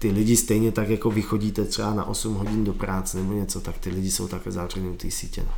[0.00, 3.78] Ty lidi stejně tak jako vychodíte třeba na 8 hodin do práce nebo něco, tak
[3.78, 5.42] ty lidi jsou také zavřený u té sítě.
[5.46, 5.54] No.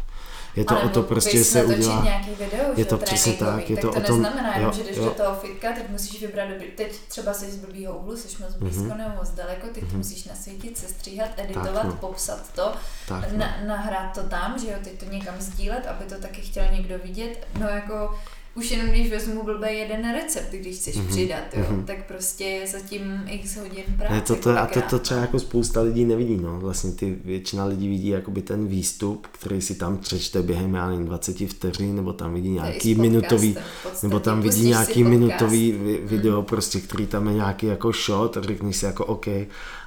[0.56, 2.04] Je to Ale o to prostě se udělá.
[2.04, 4.72] nějaký video, je že to přesně tak, je tak to to, o tom- neznamená jo,
[4.74, 5.04] že jdeš jo.
[5.04, 8.54] do toho fitka, teď musíš vybrat, dobrý, teď třeba jsi z blbýho úhlu, jsi moc
[8.54, 8.98] blízko Mhm.
[8.98, 11.92] nebo moc daleko, teď to musíš nasvítit, sestříhat, editovat, no.
[11.92, 12.72] popsat to,
[13.08, 13.38] Tak, no.
[13.38, 16.98] na, nahrát to tam, že jo, teď to někam sdílet, aby to taky chtěl někdo
[17.04, 18.14] vidět, no jako
[18.54, 21.84] už jenom když vezmu blbý jeden recept, když chceš Mhm, přidat, jo, mhm.
[21.84, 24.14] tak prostě je zatím x hodin práce.
[24.14, 26.60] Ne, to, to, a to, to třeba jako spousta lidí nevidí, no.
[26.60, 31.06] Vlastně ty většina lidí vidí jakoby ten výstup, který si tam přečte během, já nevím,
[31.06, 33.56] 20 vteřin, nebo tam vidí nějaký minutový,
[34.02, 35.10] nebo tam vidí nějaký podcast.
[35.10, 39.26] minutový vi- video, prostě, který tam je nějaký jako shot a řekneš si jako OK,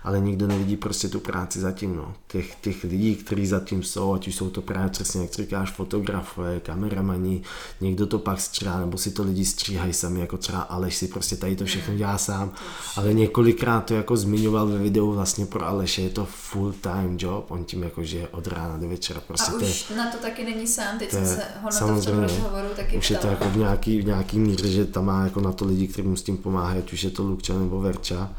[0.05, 2.13] ale nikdo nevidí prostě tu práci zatím, no.
[2.27, 6.59] Těch, těch lidí, kteří zatím jsou, ať už jsou to právě přesně, jak říkáš, fotografové,
[6.59, 7.41] kameramani,
[7.81, 11.35] někdo to pak stříhá, nebo si to lidi stříhají sami, jako třeba Aleš si prostě
[11.35, 12.51] tady to všechno dělá sám,
[12.95, 17.51] ale několikrát to jako zmiňoval ve videu vlastně pro Aleše, je to full time job,
[17.51, 20.17] on tím jako žije od rána do večera, prostě A to je, už na to
[20.17, 23.11] taky není sám, teď jsem se ho na to v tom samozřejmě, rozhovoru taky už
[23.11, 25.87] je to jako v nějaký, v nějaký míře, že tam má jako na to lidi,
[25.87, 28.35] kteří mu s tím pomáhají, ať už je to Lukča nebo Verča,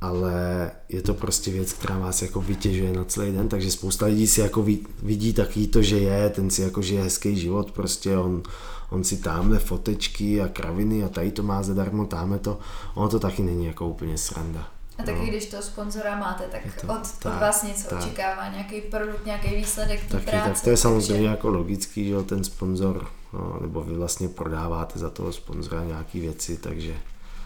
[0.00, 4.26] ale je to prostě věc, která vás jako vytěžuje na celý den, takže spousta lidí
[4.26, 4.66] si jako
[5.02, 8.42] vidí taky to, že je, ten si jako žije hezký život, prostě on,
[8.90, 12.58] on si tamhle fotečky a kraviny a tady to má zadarmo, tamhle to,
[12.94, 14.68] ono to taky není jako úplně sranda.
[14.98, 15.26] A taky no.
[15.26, 17.98] když toho sponzora máte, tak Je to od, od tak, vás něco tak.
[17.98, 20.48] očekává, nějaký produkt, nějaký výsledek Taky, práce.
[20.48, 24.98] tak to je samozřejmě takže- jako logický, že ten sponzor, no, nebo vy vlastně prodáváte
[24.98, 26.94] za toho sponzora nějaký věci, takže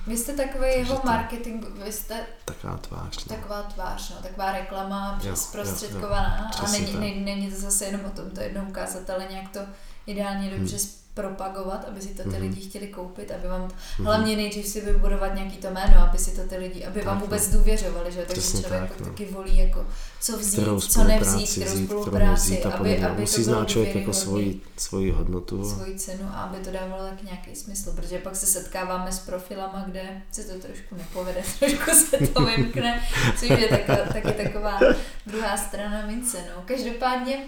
[0.07, 3.25] Vy jste takový jeho to- marketing, vy jste taková tvář.
[3.25, 3.37] No.
[3.37, 6.69] taková tvář, no, taková reklama Jo, zprostředkovaná jo, jo.
[6.69, 9.61] a není, není, není to zase jenom o tom to jednou ukázat, ale nějak to
[10.07, 10.87] ideálně dobře Hmm.
[11.15, 12.41] Propagovat, aby si to ty Mhm.
[12.41, 14.07] lidi chtěli koupit, aby vám, Mhm.
[14.07, 17.25] hlavně nejdřív si vybudovat nějaký to jméno, aby si to ty lidi, aby vám Tak,
[17.25, 17.59] vůbec no.
[17.59, 19.07] důvěřovali, že jo, takže člověk tak, no.
[19.07, 19.87] taky volí jako
[20.21, 23.43] co vzít, Kterou co nevzít, kterou vzít, kterou spolupráci, nevzít a aby, aby Musí to
[23.43, 25.71] znát člověk jako svoji, svoji hodnotu.
[25.71, 29.85] svoji cenu a aby to dávalo tak nějaký smysl, protože pak se setkáváme s profilama,
[29.87, 33.03] kde se to trošku nepovede, trošku se to vymkne,
[33.41, 34.79] což je taková, taky taková
[35.27, 36.39] druhá strana mince.
[36.57, 36.63] No.
[36.67, 37.39] Každopádně,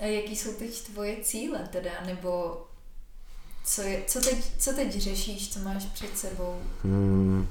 [0.00, 2.62] eh, jaký jsou teď tvoje cíle teda, nebo
[3.66, 6.54] co, je, co, teď, co teď řešíš, co máš před sebou?
[6.84, 7.48] Hmm,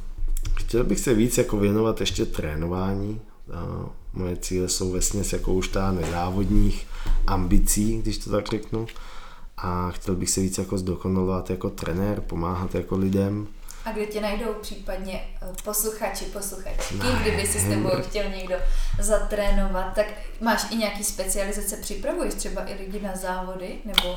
[0.55, 3.22] chtěl bych se víc jako věnovat ještě trénování.
[3.53, 6.88] A moje cíle jsou vesměs jako už ta nezávodních
[7.28, 8.88] ambicí, když to tak řeknu.
[9.57, 13.47] A chtěl bych se víc jako zdokonalovat jako trenér, pomáhat jako lidem.
[13.86, 17.20] A kde tě najdou případně eh, posluchači, posluchačky, Ne.
[17.22, 18.55] kdyby si s tebou chtěl někdo
[18.99, 20.05] zatrénovat, tak
[20.41, 24.16] máš i nějaký specializace, připravuješ třeba i lidi na závody, nebo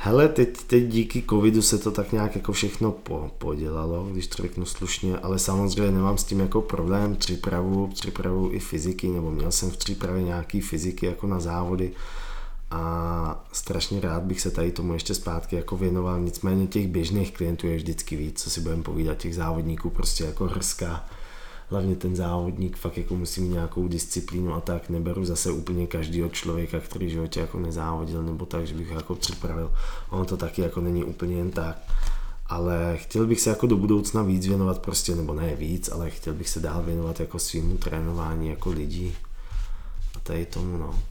[0.00, 4.42] Hele, teď, teď díky covidu se to tak nějak jako všechno po, podělalo, když to
[4.42, 9.52] řeknu slušně, ale samozřejmě nemám s tím jako problém, přípravu, přípravu i fyziky, nebo měl
[9.52, 11.92] jsem v přípravě nějaký fyziky jako na závody
[12.70, 17.66] a strašně rád bych se tady tomu ještě zpátky jako věnoval, nicméně těch běžných klientů
[17.66, 21.04] je vždycky víc, co si budeme povídat, těch závodníků prostě jako hrska,
[21.70, 24.88] hlavně ten závodník fakt jako musí mít nějakou disciplínu a tak.
[24.88, 29.14] Neberu zase úplně každého člověka, který v životě jako nezávodil nebo tak, že bych jako
[29.14, 29.72] připravil.
[30.10, 31.76] Ono to taky jako není úplně jen tak.
[32.46, 36.34] Ale chtěl bych se jako do budoucna víc věnovat prostě, nebo ne víc, ale chtěl
[36.34, 39.16] bych se dál věnovat jako svýmu trénování jako lidí.
[40.16, 41.02] A tady tomu, no.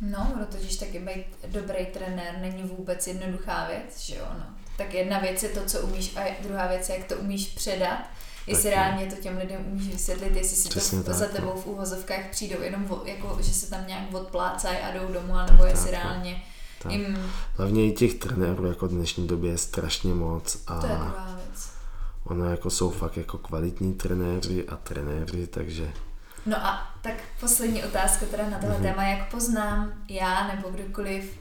[0.00, 4.44] No, totiž taky být dobrý trenér není vůbec jednoduchá věc, že jo, no.
[4.76, 8.04] Tak jedna věc je to, co umíš a druhá věc je, jak to umíš předat
[8.46, 8.74] jestli Taky.
[8.74, 11.60] reálně to těm lidem umíš vysvětlit, jestli si Přesně to tak, za tebou no.
[11.60, 15.90] v úvozovkách přijdou jenom, jako, že se tam nějak odplácají a jdou domů, nebo jestli
[15.90, 16.42] tak, reálně
[16.82, 16.92] tak.
[16.92, 17.32] jim...
[17.56, 20.62] Hlavně i těch trenérů jako v dnešní době je strašně moc.
[20.66, 21.70] A to je druhá věc.
[22.24, 25.92] Ono jako jsou fakt jako kvalitní trenéři a trenéři, takže...
[26.46, 28.82] No a tak poslední otázka teda na tohle mm-hmm.
[28.82, 31.38] téma, jak poznám já nebo kdokoliv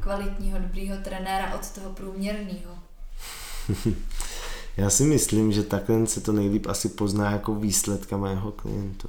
[0.00, 2.78] kvalitního, dobrýho trenéra od toho průměrného?
[4.76, 9.08] Já si myslím, že takhle se to nejlíp asi pozná jako výsledka mého klientu.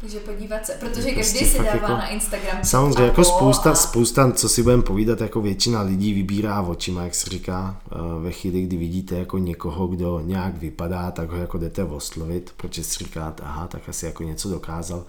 [0.00, 2.64] Takže podívat se, protože každý si dává jako, na Instagram.
[2.64, 3.74] Samozřejmě, jako spousta, a...
[3.74, 8.32] spousta, co si budeme povídat, jako většina lidí vybírá očima, jak se říká, eh, ve
[8.32, 13.04] chvíli, kdy vidíte jako někoho, kdo nějak vypadá, tak ho jako jdete oslovit, protože si
[13.04, 15.04] říkáte, aha, tak asi jako něco dokázal.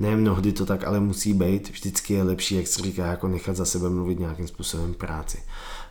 [0.00, 3.56] Ne mnohdy to tak ale musí být, vždycky je lepší, jak se říká, jako nechat
[3.56, 5.38] za sebe mluvit nějakým způsobem práci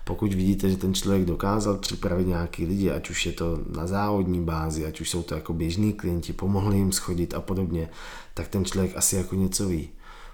[0.05, 4.41] pokud vidíte, že ten člověk dokázal připravit nějaký lidi, ať už je to na závodní
[4.45, 7.89] bázi, ať už jsou to jako běžní klienti, pomohli jim schodit a podobně,
[8.33, 9.89] tak ten člověk asi jako něco ví.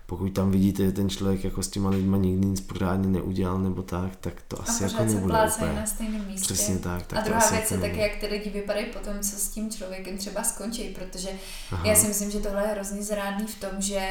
[0.05, 3.82] Pokud tam vidíte, že ten člověk jako s těma lidma nikdy nic pořádně neudělal nebo
[3.82, 5.74] tak, tak to asi jako nebude úplně.
[5.74, 6.53] na stejném místě.
[6.53, 7.05] Přesně tak.
[7.05, 9.69] tak a druhá věc jako je také, jak ty lidi vypadají potom, co s tím
[9.69, 11.30] člověkem třeba skončí, protože
[11.72, 11.88] Aha.
[11.88, 14.01] já si myslím, že tohle je hrozně zrádný v tom, že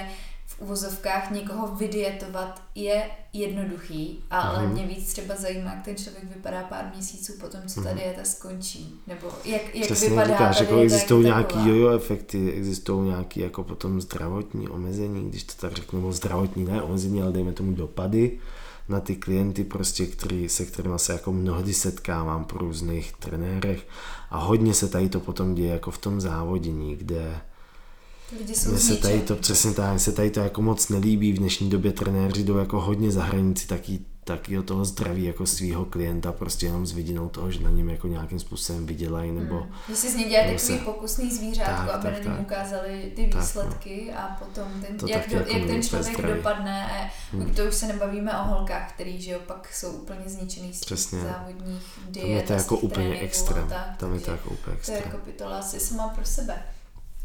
[0.61, 4.73] uvozovkách někoho vydietovat je jednoduchý, ale mm.
[4.73, 7.99] mě víc třeba zajímá, jak ten člověk vypadá pár měsíců potom, co ta mhm.
[7.99, 9.01] dieta skončí.
[9.07, 13.65] Nebo jak, jak Přesně vypadá říkáš, ta jako existují nějaký jojo efekty, existují nějaký jako
[13.65, 18.39] potom zdravotní omezení, když to tak řeknu, nebo zdravotní ne omezení, ale dejme tomu dopady
[18.89, 23.87] na ty klienty, prostě, který, se kterými se jako mnohdy setkávám po různých trenérech
[24.31, 27.41] a hodně se tady to potom děje jako v tom závodění, kde
[28.39, 31.71] Lidi jsou se tady to přesně tak, se tady to jako moc nelíbí v dnešní
[31.71, 36.33] době trenéři jdou jako hodně za hranici taky, taky o toho zdraví jako svého klienta
[36.33, 39.55] prostě jenom s vidinou toho, že na něm jako nějakým způsobem vydělají nebo...
[39.61, 39.73] Hmm.
[39.89, 40.85] Že si z něj dělají takový se...
[40.85, 44.23] pokusný zvířátko, tak, aby tak, na něm ukázali ty výsledky tak, no.
[44.23, 46.35] a potom ten, to jak, do, jako jak ten člověk zdraví.
[46.35, 47.55] dopadne a hmm.
[47.55, 51.21] to už se nebavíme o holkách, který že jo, pak jsou úplně zničený z Přesně.
[51.21, 52.27] závodních diet.
[52.27, 53.73] Tam je to jako úplně extrém.
[53.97, 55.03] Tam je to jako úplně extrém.
[55.03, 56.63] To je kapitola asi sama pro sebe.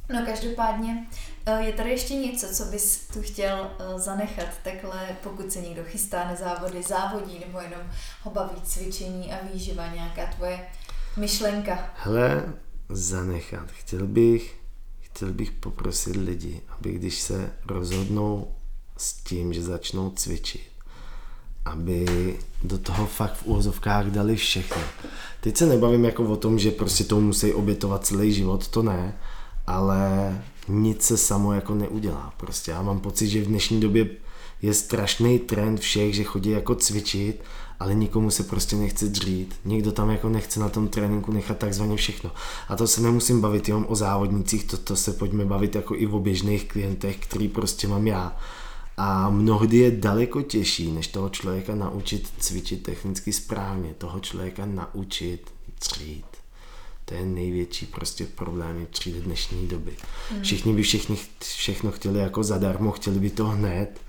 [0.10, 1.08] No každopádně
[1.46, 5.84] eh, je tady ještě něco, co bys tu chtěl eh, zanechat takhle, pokud se někdo
[5.84, 7.82] chystá na závody, závodí nebo jenom
[8.22, 10.68] ho baví cvičení a výživa, nějaká tvoje
[11.18, 11.90] myšlenka?
[11.96, 12.54] Hele,
[12.90, 13.72] zanechat.
[13.72, 14.58] Chtěl bych,
[15.00, 18.56] chtěl bych poprosit lidi, aby když se rozhodnou
[18.98, 20.72] s tím, že začnou cvičit,
[21.66, 22.06] aby
[22.64, 24.82] do toho fakt v úvozovkách dali všechno.
[25.42, 29.18] Teď se nebavím jako o tom, že prostě to musí obětovat celý život, to ne,
[29.68, 32.34] ale nic se samo jako neudělá.
[32.38, 34.10] Prostě já mám pocit, že v dnešní době
[34.62, 37.44] je strašný trend všech, že chodí jako cvičit,
[37.80, 39.56] ale nikomu se prostě nechce dřít.
[39.66, 42.32] Někdo tam jako nechce na tom tréninku nechat takzvaně všechno.
[42.70, 46.08] A to se nemusím bavit jenom o závodnících, to, to se pojďme bavit jako i
[46.08, 48.38] o běžných klientech, který prostě mám já.
[48.98, 55.52] A mnohdy je daleko těžší, než toho člověka naučit cvičit technicky správně, toho člověka naučit
[55.80, 56.35] dřít.
[57.06, 59.94] To je největší prostě problém přijde dnešní doby.
[60.32, 60.42] Hmm.
[60.42, 64.02] Všichni by všichni všechno chtěli jako zadarmo, chtěli by to hned,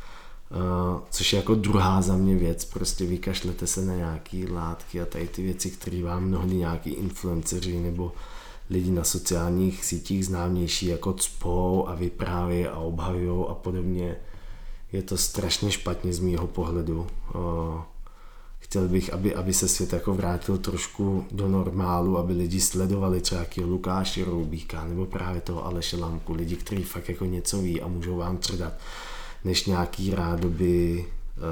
[0.51, 5.07] uh, což je jako druhá za mě věc, prostě vykašlete se na nějaký látky a
[5.07, 8.13] tady ty věci, které vám mnohdy nějaký influenceři nebo
[8.71, 14.17] lidi na sociálních sítích známější jako cpou a vyprávějí a obhajují a podobně.
[14.93, 17.07] Je to strašně špatně z mýho pohledu.
[17.35, 17.81] Uh,
[18.67, 23.41] chtěl bych, aby, aby se svět jako vrátil trošku do normálu, aby lidi sledovali třeba
[23.41, 27.89] jakého Lukáše Roubíka nebo právě toho Aleše Lamku, lidi, kteří fakt jako něco ví a
[27.89, 28.73] můžou vám předat,
[29.45, 31.43] než nějaký rádoby uh,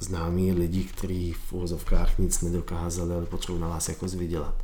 [0.00, 4.54] známí lidi, kteří v úvozovkách nic nedokázali, ale potřebují na vás jako zvydělat.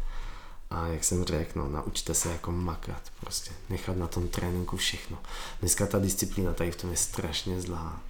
[0.71, 5.19] A jak jsem řekl, no, naučte se jako makat, prostě nechat na tom tréninku všechno.
[5.61, 8.01] Dneska ta disciplína tady v tom je strašně zlá.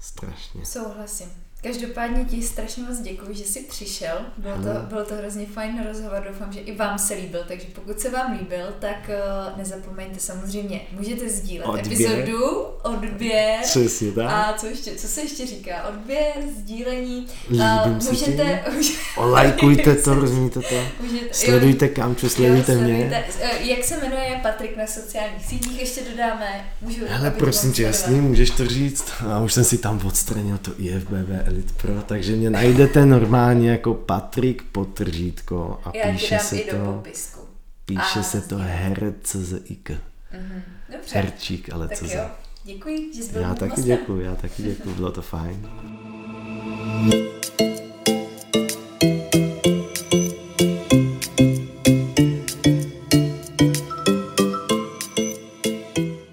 [0.00, 0.66] Strašně.
[0.66, 1.28] Souhlasím.
[1.64, 4.18] Každopádně ti strašně moc děkuji, že jsi přišel.
[4.38, 8.00] Bylo to, bylo to hrozně fajn rozhovor, doufám, že i vám se líbil, takže pokud
[8.00, 9.10] se vám líbil, tak
[9.50, 11.86] uh, nezapomeňte samozřejmě, můžete sdílet odběr.
[11.86, 12.50] epizodu,
[12.82, 13.60] odběr.
[13.62, 14.26] Přesně tak.
[14.26, 15.88] A co, ještě, co se ještě říká?
[15.88, 17.26] Odběr, sdílení.
[17.50, 18.64] Líbím uh, můžete,
[19.16, 20.74] Olajkujte to, rozumíte to.
[21.00, 22.96] Můžete, sledujte Kamču, sledujte jo, mě.
[22.96, 23.24] Sledujte.
[23.60, 26.64] Uh, jak se jmenuje Patrik na sociálních sítích, ještě dodáme.
[26.80, 29.04] Můžu, Hele, prosím tě, jasný, můžeš to říct.
[29.32, 33.94] A už jsem si tam odstranil to IFBB Elite Pro, takže mě najdete normálně jako
[33.94, 37.02] Patrik Potržítko a Já píše se to,
[37.84, 39.90] píše a se to herczik.
[39.90, 40.62] Mm-hmm.
[41.12, 42.36] Herčík, ale tak co za.
[42.64, 45.70] Děkuji, že jsi byl Já taky děkuji, já taky děkuji, bylo to fajn.